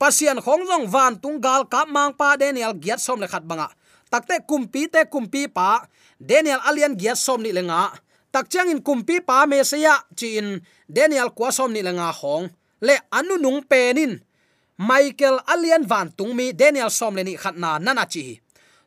Pasian 0.01 0.38
khong 0.45 0.65
zong 0.67 0.87
van 0.95 1.15
tung 1.23 1.38
gal 1.41 1.62
ka 1.73 1.85
mang 1.87 2.12
pa 2.19 2.37
daniel 2.37 2.75
giat 2.75 3.01
som 3.01 3.21
le 3.21 3.27
khat 3.33 3.45
banga. 3.47 3.69
Takte 4.11 4.35
kumpi 4.49 4.88
te 4.93 5.05
kumpi 5.12 5.49
pa, 5.49 5.87
daniel 6.21 6.61
alian 6.69 6.93
giat 7.01 7.17
som 7.17 7.41
ni 7.43 7.53
lenga 7.53 7.93
tak 8.33 8.49
chang 8.53 8.71
in 8.73 8.81
kumpi 8.87 9.21
pa 9.21 9.47
me 9.47 9.62
se 9.64 9.79
ya 9.81 9.95
chi 10.18 10.38
in 10.40 10.61
daniel 10.88 11.31
kwa 11.37 11.53
som 11.53 11.73
ni 11.73 11.83
langa 11.83 12.12
hong. 12.21 12.49
Le 12.81 12.95
anu 13.12 13.37
nung 13.38 13.62
penin. 13.71 14.21
Michael 14.79 15.38
Alien 15.47 15.85
van 15.87 16.09
tung 16.16 16.35
mi 16.35 16.53
daniel 16.53 16.90
som 16.90 17.14
le 17.14 17.23
ni 17.25 17.37
khatna 17.37 17.79
nana 17.79 18.07
chi 18.07 18.40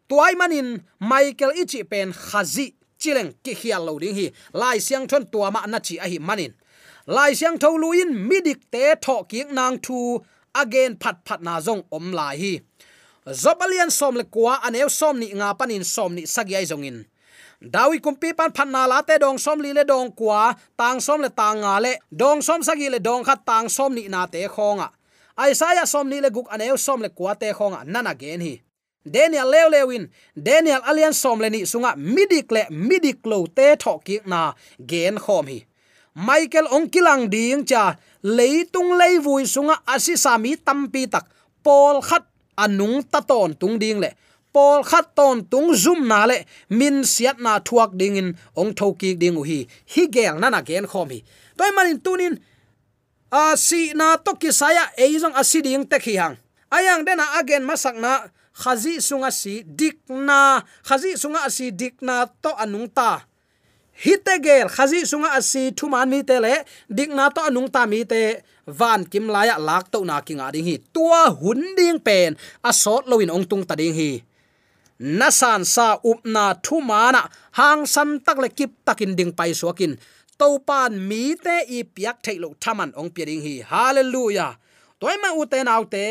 tuai 0.08 0.36
manin, 0.36 0.82
michael 1.00 1.52
ichi 1.62 1.84
pen 1.84 2.14
khazi, 2.14 2.74
chileng 3.00 3.34
ki 3.44 3.54
khial 3.56 3.86
lo 3.86 4.00
ding 4.00 4.16
hi. 4.16 4.32
Lai 4.54 4.78
siang 4.78 5.08
thon 5.08 5.26
tua 5.32 5.52
ma 5.52 5.66
na 5.66 5.80
chi 5.80 5.96
a 5.98 6.08
hi 6.12 6.18
manin. 6.20 6.54
Lai 7.08 7.34
siang 7.34 7.58
tho 7.62 7.70
luin 7.78 8.10
midik 8.30 8.62
te 8.72 8.84
tho 9.06 9.24
ki 9.30 9.44
nang 9.58 9.78
thu 9.86 10.22
again 10.62 10.98
phat 11.02 11.18
phat 11.26 11.42
na 11.42 11.60
zong 11.60 11.84
om 11.92 12.12
lai 12.12 12.36
hi. 12.44 12.54
Zobalian 13.42 13.92
som 13.92 14.16
le 14.16 14.24
kwa 14.24 14.54
anew 14.68 14.90
som 14.90 15.20
ni 15.20 15.28
nga 15.34 15.54
panin 15.60 15.84
som 15.84 16.14
ni 16.14 16.24
sagyai 16.36 16.66
zongin 16.72 17.06
dawi 17.66 17.98
kumpi 18.00 18.34
pan 18.38 18.54
phan 18.54 18.70
na 18.72 18.86
la 18.86 19.02
te 19.02 19.18
dong 19.18 19.38
som 19.42 19.58
li 19.60 19.74
le 19.74 19.84
dong 19.84 20.14
kwa, 20.14 20.54
tang 20.78 21.02
som 21.02 21.22
le 21.22 21.30
tang 21.30 21.58
nga 21.66 21.80
le, 21.82 21.98
dong 22.12 22.42
som 22.42 22.62
sagi 22.62 22.90
le 22.90 23.00
dong 23.00 23.26
khat 23.26 23.42
tang 23.46 23.70
som 23.70 23.94
ni 23.94 24.06
na 24.08 24.28
te 24.30 24.46
khonga. 24.48 24.92
Aisaya 25.38 25.86
som 25.86 26.08
ni 26.10 26.22
le 26.22 26.30
guk 26.30 26.48
aneu 26.54 26.78
som 26.78 27.02
le 27.02 27.10
kwa 27.10 27.34
te 27.36 27.50
khonga 27.58 27.82
nana 27.86 28.14
gen 28.14 28.42
hi. 28.42 28.62
Daniel 29.06 29.50
leo 29.50 29.70
lewin 29.70 30.10
daniel 30.36 30.82
alian 30.86 31.14
som 31.14 31.42
le 31.42 31.50
ni 31.50 31.66
sunga, 31.66 31.96
midik 31.98 32.52
le 32.52 32.66
midik 32.70 33.26
lo 33.26 33.46
te 33.48 33.76
tho 33.76 33.98
ki 34.06 34.20
na 34.26 34.54
gen 34.80 35.18
khom 35.18 35.50
hi. 35.50 35.66
Michael 36.16 36.70
ongkilang 36.72 37.28
ding 37.34 37.66
cha 37.66 37.98
leitung 38.24 38.94
leivui 38.94 39.46
sunga, 39.46 39.82
asi 39.88 40.16
sami 40.18 40.56
tampi 40.58 41.10
tak 41.10 41.26
pol 41.64 42.02
khat 42.02 42.24
anung 42.58 43.04
ta 43.04 43.22
ton 43.22 43.58
tung 43.58 43.78
ding 43.82 44.00
le 44.00 44.14
pol 44.56 44.80
khat 44.88 45.12
ton 45.18 45.44
tung 45.52 45.76
zoom 45.76 46.08
na 46.08 46.24
le, 46.30 46.38
min 46.80 47.04
siat 47.04 47.38
na 47.44 47.60
thuak 47.68 47.92
ding 48.00 48.16
in 48.22 48.30
ong 48.56 48.72
thoki 48.80 49.12
ding 49.22 49.36
hi. 49.50 49.60
Hi 49.94 50.04
gel 50.16 50.40
na 50.40 50.48
na 50.48 50.62
gen 50.68 50.88
khom 50.92 51.12
hi. 51.12 51.20
Toy 51.58 51.72
manin 51.76 52.00
tunin 52.06 52.40
a 53.32 53.44
si 53.60 53.92
na 54.00 54.16
to 54.16 54.32
ki 54.42 54.52
saya 54.56 54.88
e 54.96 55.12
jong 55.20 55.36
asiding 55.42 55.84
te 55.92 56.00
khi 56.00 56.16
hang. 56.22 56.36
Ayang 56.72 57.04
dena 57.08 57.26
again 57.40 57.68
masak 57.68 57.96
na, 58.00 58.32
khazi 58.56 59.04
sunga 59.04 59.30
si 59.32 59.64
dikna 59.64 60.64
khazi 60.88 61.20
sunga 61.20 61.52
si 61.52 61.76
dikna 61.76 62.16
to 62.44 62.52
anung 62.64 62.88
ta. 62.88 63.28
Hitegel 64.04 64.68
khazi 64.76 65.04
sunga 65.08 65.36
asi 65.40 65.72
thuman 65.78 66.08
mi 66.12 66.20
te 66.24 66.40
le 66.40 66.64
dikna 66.88 67.28
to 67.36 67.42
anung 67.44 67.68
ta 67.68 67.84
mi 67.92 68.04
te. 68.08 68.24
Van 68.68 69.06
kim 69.06 69.28
laya 69.30 69.56
lak 69.60 69.92
to 69.94 70.00
na 70.08 70.24
kinga 70.26 70.48
ding 70.56 70.66
hi. 70.66 70.76
Tua 70.94 71.30
hun 71.30 71.62
ding 71.78 72.00
pen, 72.00 72.34
a 72.64 72.72
sot 72.74 73.04
loin 73.12 73.30
ong 73.30 73.46
tung 73.46 73.64
ta 73.68 73.76
ding 73.76 73.94
hi 73.94 74.24
nasan 75.00 75.66
sa 75.66 75.98
upna 76.04 76.56
thumana, 76.62 77.30
hang 77.52 77.86
san 77.86 78.20
tak 78.20 78.38
le 78.38 78.50
kip 78.50 78.72
takin 78.86 79.16
ding 79.16 79.32
pai 79.32 79.52
suakin. 79.52 79.98
Topan 80.40 81.00
mi 81.08 81.36
te 81.36 81.64
i 81.78 81.84
piak 81.84 82.20
thailo 82.24 82.56
thaman 82.60 82.92
ong 83.00 83.10
piring 83.16 83.42
hi. 83.46 83.64
Hallelujah. 83.64 84.58
Toy 85.00 85.16
ma 85.22 85.30
u 85.32 85.46
te 85.46 85.64
te, 85.92 86.06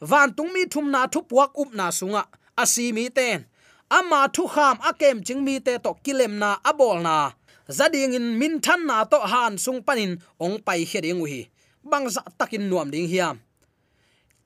van 0.00 0.34
tung 0.34 0.52
mi 0.52 0.66
thum 0.66 0.90
na 0.90 1.06
thu 1.06 1.22
puak 1.22 1.50
up 1.58 1.74
na 1.74 1.90
sunga 1.90 2.22
asi 2.56 2.92
mi 2.92 3.08
ten 3.08 3.46
ama 3.90 4.28
thu 4.34 4.46
kham 4.46 4.76
akem 4.82 5.22
ching 5.26 5.42
mi 5.44 5.60
te 5.60 5.78
to 5.78 5.94
kilem 6.04 6.38
na 6.38 6.58
abol 6.64 7.02
na. 7.02 7.32
Zading 7.68 8.14
in 8.14 8.38
min 8.38 8.60
than 8.60 8.86
na 8.86 9.04
to 9.04 9.18
han 9.18 9.58
sung 9.58 9.82
panin 9.82 10.22
ong 10.38 10.62
pai 10.62 10.84
heding 10.84 11.26
hi 11.26 11.50
bang 11.82 12.06
za 12.10 12.22
takin 12.38 12.70
nuam 12.70 12.90
ding 12.90 13.08
hiam. 13.08 13.38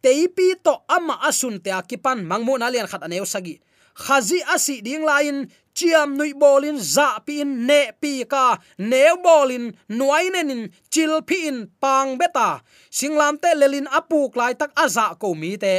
Teipi 0.02 0.56
to 0.64 0.80
ama 0.88 1.20
asun 1.28 1.60
te 1.60 1.70
akipan 1.70 2.24
mangmu 2.24 2.56
na 2.58 2.68
lian 2.72 2.88
khat 2.88 3.02
aneu 3.04 3.24
sagi 3.24 3.60
khazi 3.94 4.40
asi 4.54 4.80
ding 4.82 5.04
lain, 5.04 5.48
chiam 5.74 6.16
nui 6.16 6.32
bolin, 6.32 6.78
za 6.78 7.18
pin 7.26 7.66
ne 7.66 7.92
pi 8.00 8.24
ka 8.24 8.58
ne 8.78 9.02
bolin 9.24 9.72
nuainenin 9.88 10.70
chil 10.90 11.22
pi 11.22 11.48
in, 11.48 11.68
pang 11.80 12.18
beta 12.18 12.60
singlam 12.90 13.40
te 13.42 13.54
lelin 13.54 13.86
apuk 13.98 14.36
lai 14.36 14.52
tak 14.54 14.70
aza 14.74 15.14
ko 15.18 15.34
mi 15.34 15.56
te. 15.56 15.74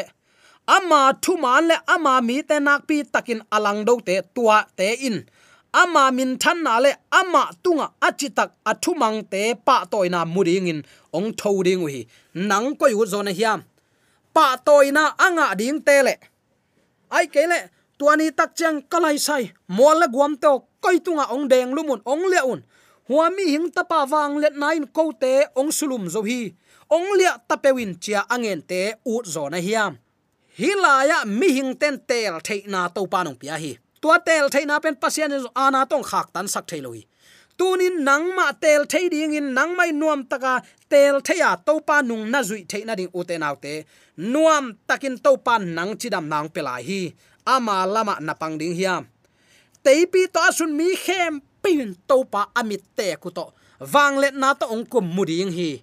Ama 0.67 1.17
thu 1.21 1.37
man 1.37 1.67
le 1.67 1.75
ama 1.87 2.21
mi 2.21 2.41
te 2.43 2.59
nak 2.59 2.87
pi 2.87 3.03
takin 3.03 3.41
alang 3.51 3.83
do 3.85 3.99
te, 4.07 4.21
tua 4.35 4.65
te 4.77 4.93
in. 5.07 5.25
Ama 5.73 6.11
min 6.11 6.37
than 6.37 6.63
na 6.63 6.79
le 6.79 6.91
ama 7.11 7.49
tunga 7.63 7.87
achitak 8.01 8.51
athumang 8.65 9.19
te 9.31 9.53
pa 9.65 9.85
toina 9.91 10.25
muring 10.25 10.67
in. 10.67 10.79
Ong 11.13 11.33
thoding 11.33 11.87
hi 11.87 12.05
nang 12.33 12.75
ko 12.75 12.85
yu 12.87 13.05
zona 13.05 13.31
hiam. 13.31 13.63
Pa 14.33 14.57
toina 14.65 15.03
anga 15.25 15.55
ding 15.55 15.81
te 15.81 16.03
le. 16.03 16.15
Ai 17.11 17.25
ke 17.27 17.43
le 17.51 17.59
tuani 18.01 18.33
tak 18.33 18.57
chang 18.57 18.81
kalai 18.89 19.17
sai. 19.21 19.53
Mol 19.77 20.01
la 20.01 20.07
guam 20.09 20.33
to 20.43 20.65
koi 20.81 20.97
tunga 21.05 21.25
ong 21.29 21.45
deng 21.51 21.69
lumun 21.77 22.01
ong 22.01 22.25
le 22.33 22.39
un. 22.53 22.61
Huami 23.09 23.45
hing 23.53 23.69
tapa 23.69 24.09
wang 24.09 24.41
let 24.41 24.57
nain 24.57 24.89
ko 24.89 25.13
te 25.13 25.45
ong 25.59 25.69
sulum 25.69 26.09
zo 26.09 26.25
hi. 26.25 26.49
Ong 26.89 27.07
lia 27.19 27.37
tapewin 27.49 27.93
chia 28.01 28.25
angen 28.33 28.61
te 28.65 28.81
ut 29.05 29.25
zona 29.29 29.61
hiam. 29.61 29.93
Hilaya 30.57 31.25
mi 31.25 31.53
hing 31.57 31.77
ten 31.77 32.01
tel 32.09 32.41
theina 32.41 32.89
to 32.95 33.05
panong 33.05 33.37
pia 33.37 33.55
hi. 33.61 33.77
Tua 34.01 34.17
tel 34.17 34.49
theina 34.49 34.81
pen 34.81 34.95
pasian 34.97 35.31
ana 35.55 35.85
tong 35.85 36.03
khak 36.03 36.33
tan 36.33 36.47
sak 36.47 36.65
thailoi 36.65 37.05
tunin 37.61 38.01
nangma 38.07 38.47
tel 38.63 38.81
thei 38.91 39.05
ding 39.13 39.33
in 39.39 39.53
nangmai 39.57 39.91
nuam 40.01 40.21
taka 40.31 40.53
tel 40.89 41.15
theya 41.27 41.51
topa 41.67 42.01
nung 42.01 42.25
na 42.31 42.39
zui 42.41 42.61
theina 42.71 42.93
ding 42.99 43.11
uten 43.19 43.43
autte 43.49 43.85
nuam 44.33 44.65
takin 44.87 45.15
topa 45.25 45.55
nang 45.77 45.91
chidam 46.01 46.25
nang 46.33 46.49
pelai 46.49 46.81
hi 46.89 47.01
ama 47.45 47.85
lama 47.85 48.17
napang 48.21 48.57
ding 48.57 48.75
hiam. 48.75 49.07
Teipi 49.83 50.29
to 50.29 50.39
asun 50.39 50.77
mi 50.77 50.95
khem, 50.95 51.41
pin 51.63 51.97
to 52.07 52.23
pa 52.25 52.49
amit 52.55 52.83
te 52.95 53.15
ku 53.17 53.29
to 53.29 53.49
wang 53.81 54.21
let 54.21 54.37
na 54.37 54.53
to 54.53 54.69
ong 54.69 54.85
kum 54.85 55.05
muding 55.09 55.49
hi. 55.49 55.81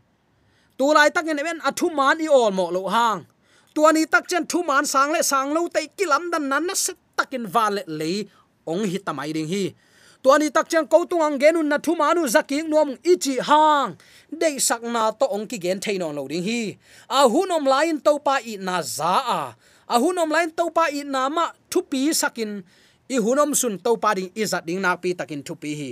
Tu 0.79 0.87
lai 0.95 1.11
takin 1.11 1.43
ben 1.43 1.59
athu 1.67 1.91
man 1.91 2.23
i 2.23 2.31
ol 2.31 2.55
mo 2.55 2.71
lo 2.71 2.87
hang. 2.87 3.27
Tu 3.75 3.83
ani 3.83 4.07
tak 4.07 4.31
chen 4.31 4.47
thu 4.47 4.63
man 4.63 4.87
sang 4.87 5.11
le 5.11 5.23
sang 5.23 5.51
lo 5.51 5.67
te 5.67 5.91
kilam 5.99 6.31
dan 6.31 6.47
nan 6.47 6.67
na 6.67 6.75
set 6.75 6.99
takin 7.19 7.47
vale 7.47 7.83
le 7.87 8.31
ong 8.67 8.87
hi 8.87 8.99
tamai 9.03 9.35
ding 9.35 9.51
hi. 9.51 9.75
Tu 10.23 10.31
ani 10.31 10.51
tak 10.51 10.71
chen 10.71 10.87
ko 10.87 11.03
tung 11.11 11.23
ang 11.23 11.39
genun 11.43 11.67
na 11.67 11.79
thu 11.79 11.99
manu 11.99 12.23
zaking 12.31 12.71
nom 12.71 12.95
ichi 13.03 13.43
hang. 13.43 13.99
Dei 14.31 14.59
sak 14.63 14.83
na 14.87 15.11
to 15.11 15.27
ong 15.27 15.51
ki 15.51 15.59
gen 15.59 15.83
thein 15.83 16.03
on 16.07 16.15
lo 16.15 16.31
ding 16.31 16.47
hi. 16.47 16.79
A 17.11 17.27
hunom 17.27 17.67
lain 17.67 17.99
to 17.99 18.19
pa 18.23 18.39
i 18.43 18.55
na 18.63 18.79
za 18.83 19.15
a 19.27 19.43
ahunom 19.89 20.29
lain 20.29 20.53
topa 20.53 20.93
i 20.93 21.03
nama 21.03 21.51
thupi 21.73 22.13
sakin, 22.13 22.61
i 23.09 23.17
hunom 23.17 23.57
sun 23.57 23.81
topa 23.81 24.13
ding 24.15 24.29
izat 24.37 24.69
ding 24.69 24.85
nak 24.85 25.01
pi 25.01 25.17
takin 25.17 25.41
thupi 25.41 25.73
hi. 25.75 25.91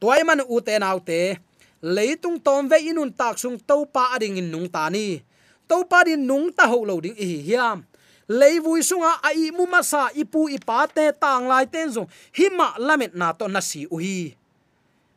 Toy 0.00 0.24
man 0.24 0.40
u 0.48 0.56
te 0.64 0.74
nau 0.80 0.98
te, 0.98 1.36
leitung 1.84 2.40
tom 2.40 2.68
ve 2.68 2.80
inun 2.80 3.12
tak 3.12 3.36
sung 3.36 3.60
topa 3.60 4.16
ading 4.16 4.40
in 4.40 4.48
nung 4.48 4.68
ta 4.68 4.88
ni. 4.88 5.20
To 5.68 5.84
din 6.04 6.24
nung 6.28 6.52
ta 6.52 6.68
ho 6.68 6.84
lo 6.84 7.00
ding 7.00 7.16
hi 7.16 7.40
hiam. 7.44 7.84
Leivui 8.24 8.80
sunga 8.80 9.20
ai 9.20 9.52
mu 9.52 9.68
masa 9.68 10.08
ipu 10.16 10.48
ipa 10.48 10.88
te 10.88 11.12
tang 11.12 11.44
lai 11.44 11.68
ten 11.68 11.92
zo 11.92 12.08
hima 12.32 12.72
lamet 12.80 13.12
na 13.12 13.36
to 13.36 13.48
na 13.48 13.60
si 13.60 13.84
u 13.88 14.00
hi. 14.00 14.32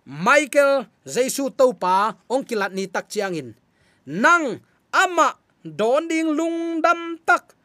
Michael, 0.08 0.88
jesu 1.04 1.52
topa 1.52 2.16
ong 2.32 2.44
kilat 2.48 2.72
ni 2.72 2.88
tak 2.88 3.12
chiang 3.12 3.36
in. 3.36 3.52
Nang, 4.08 4.64
ama, 4.92 5.36
don 5.68 6.08
ding 6.08 6.32
lung 6.32 6.80
dam 6.80 7.20
tak 7.28 7.57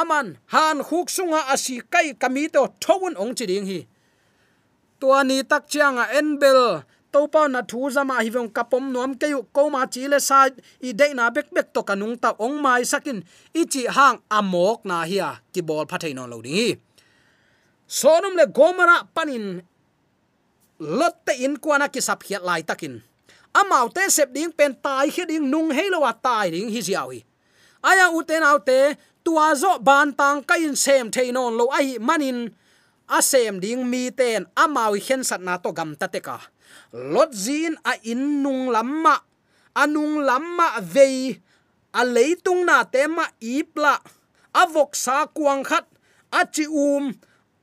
aman 0.00 0.26
han 0.54 0.82
khuk 0.88 1.06
sunga 1.16 1.40
asi 1.54 1.80
kai 1.92 2.08
kami 2.22 2.48
to 2.54 2.62
thowun 2.82 3.14
ong 3.22 3.32
chi 3.38 3.46
ding 3.46 3.66
hi. 3.70 3.80
Tua 5.00 5.22
ni 5.28 5.42
tak 5.50 5.64
chiang 5.70 5.98
enbel 6.18 6.82
to 7.14 7.20
pa 7.32 7.46
na 7.46 7.60
thu 7.70 7.86
zama 7.94 8.18
hi 8.24 8.30
vong 8.34 8.50
kapom 8.56 8.84
nom 8.94 9.14
ke 9.20 9.26
yu 9.34 9.40
ko 9.56 9.70
ma 9.74 9.86
chi 9.94 10.02
le 10.12 10.18
sa 10.28 10.38
i 10.88 10.90
de 11.00 11.06
na 11.18 11.30
bek 11.30 11.48
bek 11.54 11.68
to 11.74 11.80
kanung 11.88 12.18
ta 12.22 12.30
ong 12.46 12.56
mai 12.64 12.82
sakin 12.92 13.18
i 13.60 13.62
chi 13.72 13.82
hang 13.96 14.18
amok 14.38 14.82
na 14.90 15.06
hiya 15.10 15.30
ki 15.52 15.60
bol 15.68 15.86
phathei 15.90 16.12
non 16.16 16.30
lo 16.32 16.38
ding 16.46 16.74
sonum 17.98 18.34
le 18.40 18.46
gomara 18.56 18.96
panin 19.14 19.46
lotte 20.98 21.32
in 21.46 21.54
kwana 21.62 21.86
ki 21.94 22.00
sap 22.08 22.20
hiat 22.26 22.42
lai 22.48 22.62
takin 22.66 22.94
amau 23.54 23.86
te 23.94 24.02
sep 24.10 24.34
ding 24.34 24.50
pen 24.58 24.74
tai 24.84 25.06
khe 25.14 25.24
ding 25.30 25.46
nung 25.52 25.70
helo 25.70 26.02
wa 26.02 26.12
tai 26.26 26.50
ding 26.50 26.68
hi 26.74 26.82
ziaw 26.82 27.08
hi. 27.14 27.20
Aya 27.84 28.08
uten 28.10 28.42
autte 28.42 28.96
tua 29.24 29.56
zo 29.56 29.80
ban 29.80 30.12
tang 30.12 30.44
ka 30.44 30.54
in 30.60 30.76
sem 30.76 31.08
theinon 31.08 31.56
lo 31.56 31.72
ai 31.72 31.96
manin, 31.98 32.52
a 33.08 33.18
sem 33.24 33.56
ding 33.64 33.82
mi 33.90 34.12
ten 34.12 34.44
amawi 34.52 35.00
khen 35.00 35.24
sat 35.24 35.40
na 35.40 35.56
to 35.56 35.72
gam 35.72 35.96
ta 36.00 36.06
te 36.06 36.20
ka. 36.20 36.38
Lot 36.92 37.32
zin 37.32 37.74
a 37.84 37.96
in 38.04 38.44
nung 38.44 38.68
lamma 38.74 39.16
anung 39.82 40.22
lamma 40.28 40.68
vei, 40.94 41.40
a 41.90 42.02
leitung 42.04 42.62
na 42.68 42.84
tema 42.84 43.24
ipla 43.40 43.98
avok 44.62 44.92
sa 44.94 45.26
kuang 45.26 45.64
khat 45.64 45.86
achi 46.30 46.66
um 46.68 47.10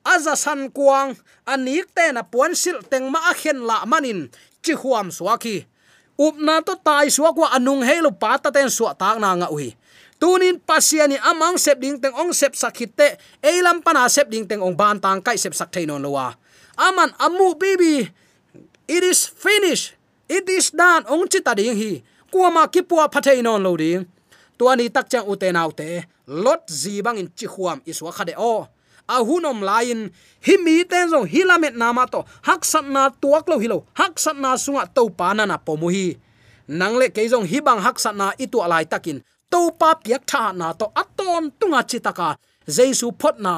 aza 0.04 0.34
san 0.36 0.68
kuang 0.76 1.14
anik 1.46 1.86
te 1.96 2.12
na 2.12 2.22
puan 2.26 2.52
sil 2.58 2.78
teng 2.90 3.06
ma 3.12 3.30
a 3.30 3.32
khen 3.40 3.58
la 3.68 3.86
manin, 3.86 4.20
chi 4.64 4.74
huam 4.74 5.08
swaki 5.14 5.64
up 6.18 6.36
na 6.36 6.60
to 6.60 6.76
tai 6.76 7.08
suwa 7.08 7.32
kwa 7.32 7.48
anung 7.56 7.82
helo 7.82 8.12
pa 8.12 8.36
ta 8.36 8.52
ten 8.52 8.68
suwa 8.68 8.92
tak 8.92 9.16
na 9.16 9.32
nga 9.32 9.48
uhi 9.48 9.72
tunin 10.22 10.62
pasiani 10.62 11.18
amang 11.18 11.58
sep 11.58 11.82
ding 11.82 11.98
teng 11.98 12.14
ong 12.14 12.30
sep 12.30 12.54
sakite 12.54 13.18
eilam 13.42 13.82
pana 13.82 14.06
sep 14.06 14.30
ding 14.30 14.46
teng 14.46 14.62
ong 14.62 14.78
ban 14.78 15.02
tang 15.02 15.18
kai 15.18 15.34
sep 15.34 15.50
sak 15.50 15.74
thainon 15.74 15.98
lowa. 15.98 16.38
Aman 16.78 17.10
amu 17.18 17.58
bibi 17.58 18.06
it 18.86 19.02
is 19.02 19.26
finished. 19.26 19.98
It 20.30 20.46
is 20.46 20.70
done. 20.70 21.02
Ong 21.10 21.26
chi 21.26 21.42
ta 21.42 21.58
ding 21.58 21.74
hi. 21.74 22.06
Kuama 22.30 22.70
kipua 22.70 23.10
puwa 23.10 23.10
phathei 23.10 23.42
non 23.42 23.58
lo 23.66 23.74
ding. 23.74 24.06
Tuani 24.54 24.86
tak 24.94 25.10
chang 25.10 25.26
ute 25.26 25.50
nau 25.50 25.74
lot 26.30 26.70
zi 26.70 27.02
bang 27.02 27.18
in 27.18 27.28
chi 27.34 27.50
khuam 27.50 27.82
iswa 27.82 28.14
khade 28.14 28.38
o. 28.38 28.70
A 29.10 29.18
hunom 29.18 29.58
lain, 29.66 30.14
hi 30.46 30.54
mi 30.62 30.86
ten 30.86 31.10
zo 31.10 31.26
hilamet 31.26 31.74
nama 31.74 32.06
to. 32.06 32.22
Hak 32.46 32.62
sat 32.62 32.86
na 32.86 33.10
tuak 33.10 33.50
lo 33.50 33.58
hilo 33.58 33.90
hak 33.98 34.14
sat 34.22 34.38
na 34.38 34.54
sunga 34.54 34.86
to 34.86 35.10
pa 35.10 35.34
na 35.34 35.50
na 35.50 35.58
pomu 35.58 35.90
hi. 35.90 36.14
Nangle 36.70 37.10
ke 37.10 37.26
hibang 37.26 37.42
hi 37.42 37.58
bang 37.58 37.80
hak 37.82 37.98
sat 37.98 38.14
na 38.14 38.30
itu 38.38 38.62
alai 38.62 38.86
takin 38.86 39.18
to 39.52 39.60
pa 39.80 39.90
piak 40.04 40.22
tha 40.30 40.42
na 40.60 40.66
to 40.80 40.86
aton 41.02 41.42
tunga 41.58 41.80
chitaka. 41.90 42.28
Jesu 42.76 43.06
phot 43.20 43.36
na 43.44 43.54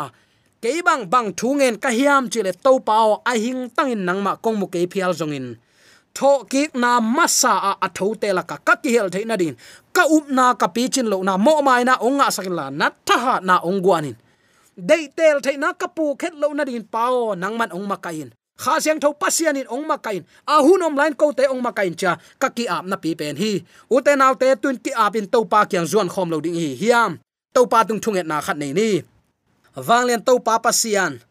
ke 0.63 0.71
bang 0.87 1.03
bang 1.13 1.29
thungen 1.39 1.75
ka 1.85 1.91
hiam 1.99 2.23
chile 2.33 2.53
to 2.65 2.73
pao 2.89 3.23
a 3.31 3.33
hing 3.43 3.61
tangin 3.77 4.03
nangma 4.09 4.33
kong 4.43 4.57
mu 4.61 4.67
ke 4.73 4.81
phial 4.93 5.13
zongin 5.21 5.47
tho 6.17 6.31
ki 6.51 6.63
na 6.83 6.91
masa 7.17 7.55
a 7.71 7.73
atho 7.87 8.07
te 8.21 8.29
la 8.37 8.43
ka 8.51 8.57
ka 8.67 8.75
ki 8.83 8.91
hel 8.97 9.09
na 9.31 9.37
din. 9.43 9.55
Ka 9.97 10.05
up 10.17 10.27
na 10.37 10.45
ka 10.61 10.67
pi 10.75 10.83
chin 10.93 11.07
lo 11.13 11.23
na 11.29 11.35
mo 11.37 11.55
mai 11.67 11.83
na 11.89 11.95
onga 12.07 12.27
la, 12.59 12.67
na 12.81 12.87
tha 13.07 13.17
ha 13.25 13.35
na 13.49 13.55
ongwanin 13.69 14.17
dei 14.77 15.07
tel 15.15 15.39
na 15.59 15.73
ka 15.73 15.87
pu 15.87 16.19
khet 16.19 16.35
lo 16.35 16.51
na 16.51 16.67
din 16.67 16.83
pao 16.83 17.35
nang 17.39 17.55
man 17.55 17.71
ong 17.71 17.87
makain 17.87 18.35
kha 18.63 18.81
siang 18.83 19.01
tho 19.03 19.13
pasian 19.13 19.57
in 19.61 19.69
ong 19.69 19.87
makain. 19.87 20.23
A 20.47 20.63
hunom 20.63 20.95
line 20.97 21.15
ko 21.15 21.33
te 21.33 21.45
ong 21.47 21.63
makain 21.63 21.95
cha. 21.97 22.17
Ka 22.39 22.49
ki 22.49 22.65
ap 22.69 22.85
na 22.87 22.97
pi 22.97 23.15
pen 23.15 23.37
hi. 23.37 23.53
U 23.91 24.01
te 24.01 24.13
naw 24.17 24.35
te 24.35 24.55
tun 24.63 24.77
ki 24.85 24.93
ap 24.97 25.17
in 25.17 25.27
to 25.27 25.45
pa 25.45 25.65
kyang 25.71 25.87
zuan 25.87 26.09
khom 26.09 26.31
lo 26.31 26.39
ding 26.41 26.59
hi. 26.59 26.75
Hiam. 26.81 27.19
To 27.55 27.67
pa 27.67 27.85
tung 27.85 28.17
et 28.17 28.27
na 28.27 28.41
khat 28.41 28.59
nei 28.59 28.73
ni. 28.73 29.03
Wang 29.77 30.07
len 30.09 30.23
to 30.27 30.39
pa 30.47 30.59
pasian. 30.59 31.23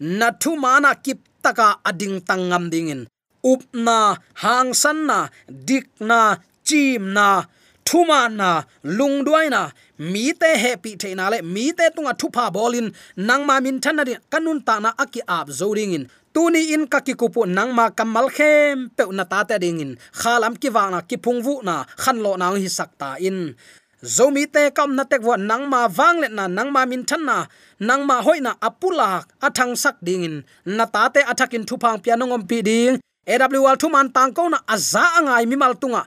Na 0.00 0.28
thu 0.32 0.56
mana 0.56 0.94
kip 0.94 1.18
taka 1.44 1.80
ading 1.84 2.20
tangam 2.28 2.68
dingin 2.72 3.04
up 3.44 3.62
na, 3.72 4.16
hang 4.34 4.74
san 4.74 5.06
na, 5.06 5.28
dik 5.48 5.88
na, 6.00 6.36
chim 6.64 7.12
na 7.12 7.44
thuma 7.84 8.28
na, 8.30 8.62
lung 8.84 9.24
duai 9.24 9.50
na. 9.50 9.70
Mi 9.98 10.32
te 10.32 10.56
happy 10.56 10.94
the 10.94 11.14
na 11.14 11.28
le. 11.28 11.42
Mi 11.42 11.72
te 11.72 11.90
tunga 11.90 12.14
thupa 12.14 12.50
bolin 12.52 12.92
nang 13.16 13.46
ma 13.46 13.60
min 13.60 13.80
than 13.80 13.96
na 13.96 14.04
kanun 14.30 14.64
ta 14.64 14.78
na 14.78 14.92
aki 14.98 15.20
ap 15.26 15.48
zoring 15.48 15.92
in 15.92 16.08
tuni 16.34 16.72
in 16.74 16.86
ka 16.86 17.00
ki 17.00 17.14
kupu 17.14 17.46
nang 17.46 17.74
ma 17.74 17.90
kamal 17.90 18.26
khem 18.36 18.90
pe 18.96 19.04
na 19.10 19.24
ta 19.24 19.44
te 19.48 19.58
ding 19.58 19.80
in. 19.80 19.92
Khalam 20.20 20.54
ki 20.62 20.68
wa 20.76 20.90
na, 20.90 21.00
ki 21.00 21.16
phung 21.24 21.40
vu 21.44 21.54
na, 21.62 21.84
khan 22.02 22.18
lo 22.24 22.36
na 22.36 22.46
hi 22.54 22.68
sakta 22.68 23.16
in. 23.18 23.54
Zomi 24.02 24.46
te 24.54 24.70
kam 24.70 24.96
na 24.96 25.04
tek 25.04 25.22
wa 25.22 25.36
nang 25.36 25.68
ma 25.68 25.88
wang 25.98 26.20
le 26.22 26.28
na, 26.28 26.46
nang 26.46 26.72
ma 26.72 26.84
min 26.86 27.04
than 27.08 27.22
na, 27.28 27.46
nang 27.78 28.06
ma 28.08 28.22
hoina 28.22 28.52
apula 28.68 29.24
athang 29.46 29.76
sak 29.76 29.96
ding 30.06 30.24
in. 30.24 30.36
Na 30.64 30.84
ta 30.94 31.08
te 31.14 31.20
athakin 31.20 31.64
thupang 31.68 31.98
pianongom 32.02 32.48
pi 32.48 32.62
ding. 32.62 32.98
Awl 33.28 33.76
thu 33.80 33.88
man 33.88 34.08
tang 34.16 34.32
ko 34.32 34.48
na 34.48 34.58
aza 34.74 35.04
angai 35.18 35.44
mi 35.46 35.56
mal 35.56 35.74
tunga. 35.74 36.02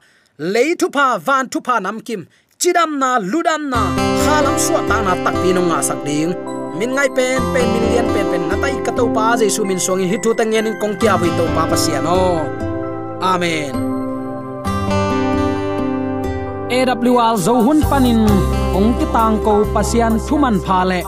Lấy 0.53 0.75
thu 0.79 0.89
pa 0.89 1.17
van 1.17 1.49
thu 1.51 1.59
pa 1.61 1.79
nam 1.79 1.99
kim. 1.99 2.25
Chidam 2.59 2.97
na, 2.97 3.19
ludam 3.19 3.69
na. 3.69 3.81
Khalam 4.23 4.57
suwa 4.57 4.81
ta 4.89 4.97
na, 5.05 5.13
tak 5.23 5.35
pi 5.41 5.53
no 5.53 5.61
nga 5.69 5.79
sak 5.83 5.99
ding 6.05 6.33
min 6.79 6.89
ngai 6.95 7.09
pen 7.17 7.41
pen 7.53 7.65
min 7.73 7.83
lian, 7.89 8.07
pen 8.13 8.25
pen 8.31 8.43
na 8.49 8.55
tai 8.61 8.73
ka 8.85 8.91
to 8.97 9.03
pa 9.15 9.25
jesu 9.39 9.61
min 9.69 9.79
songi 9.85 10.05
hi 10.11 10.17
thu 10.23 10.29
ta 10.39 10.43
ngen 10.43 10.67
kong 10.81 10.95
kya 11.01 11.13
vui 11.21 11.31
to 11.37 11.45
pa 11.55 11.63
pa 11.71 11.77
sia 11.83 11.99
no. 12.07 12.21
Amen. 13.31 13.73
Awl 16.73 17.37
zo 17.45 17.53
hun 17.65 17.79
panin 17.89 18.21
ong 18.77 18.91
ki 18.99 19.05
tang 19.15 19.37
ko 19.45 19.53
pasian 19.73 20.13
thuman 20.25 20.57
pha 20.65 20.79
le. 20.89 21.01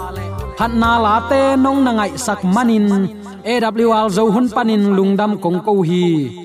Phat 0.57 0.71
na 0.81 0.91
la 1.05 1.15
te 1.29 1.41
nong 1.63 1.79
na 1.85 1.91
ngai 1.97 2.11
sak 2.25 2.39
manin 2.55 2.85
awl 3.99 4.09
zo 4.17 4.23
hun 4.33 4.47
panin 4.55 4.83
lungdam 4.97 5.31
kong 5.43 5.59
ko 5.65 5.73
hi. 5.89 6.44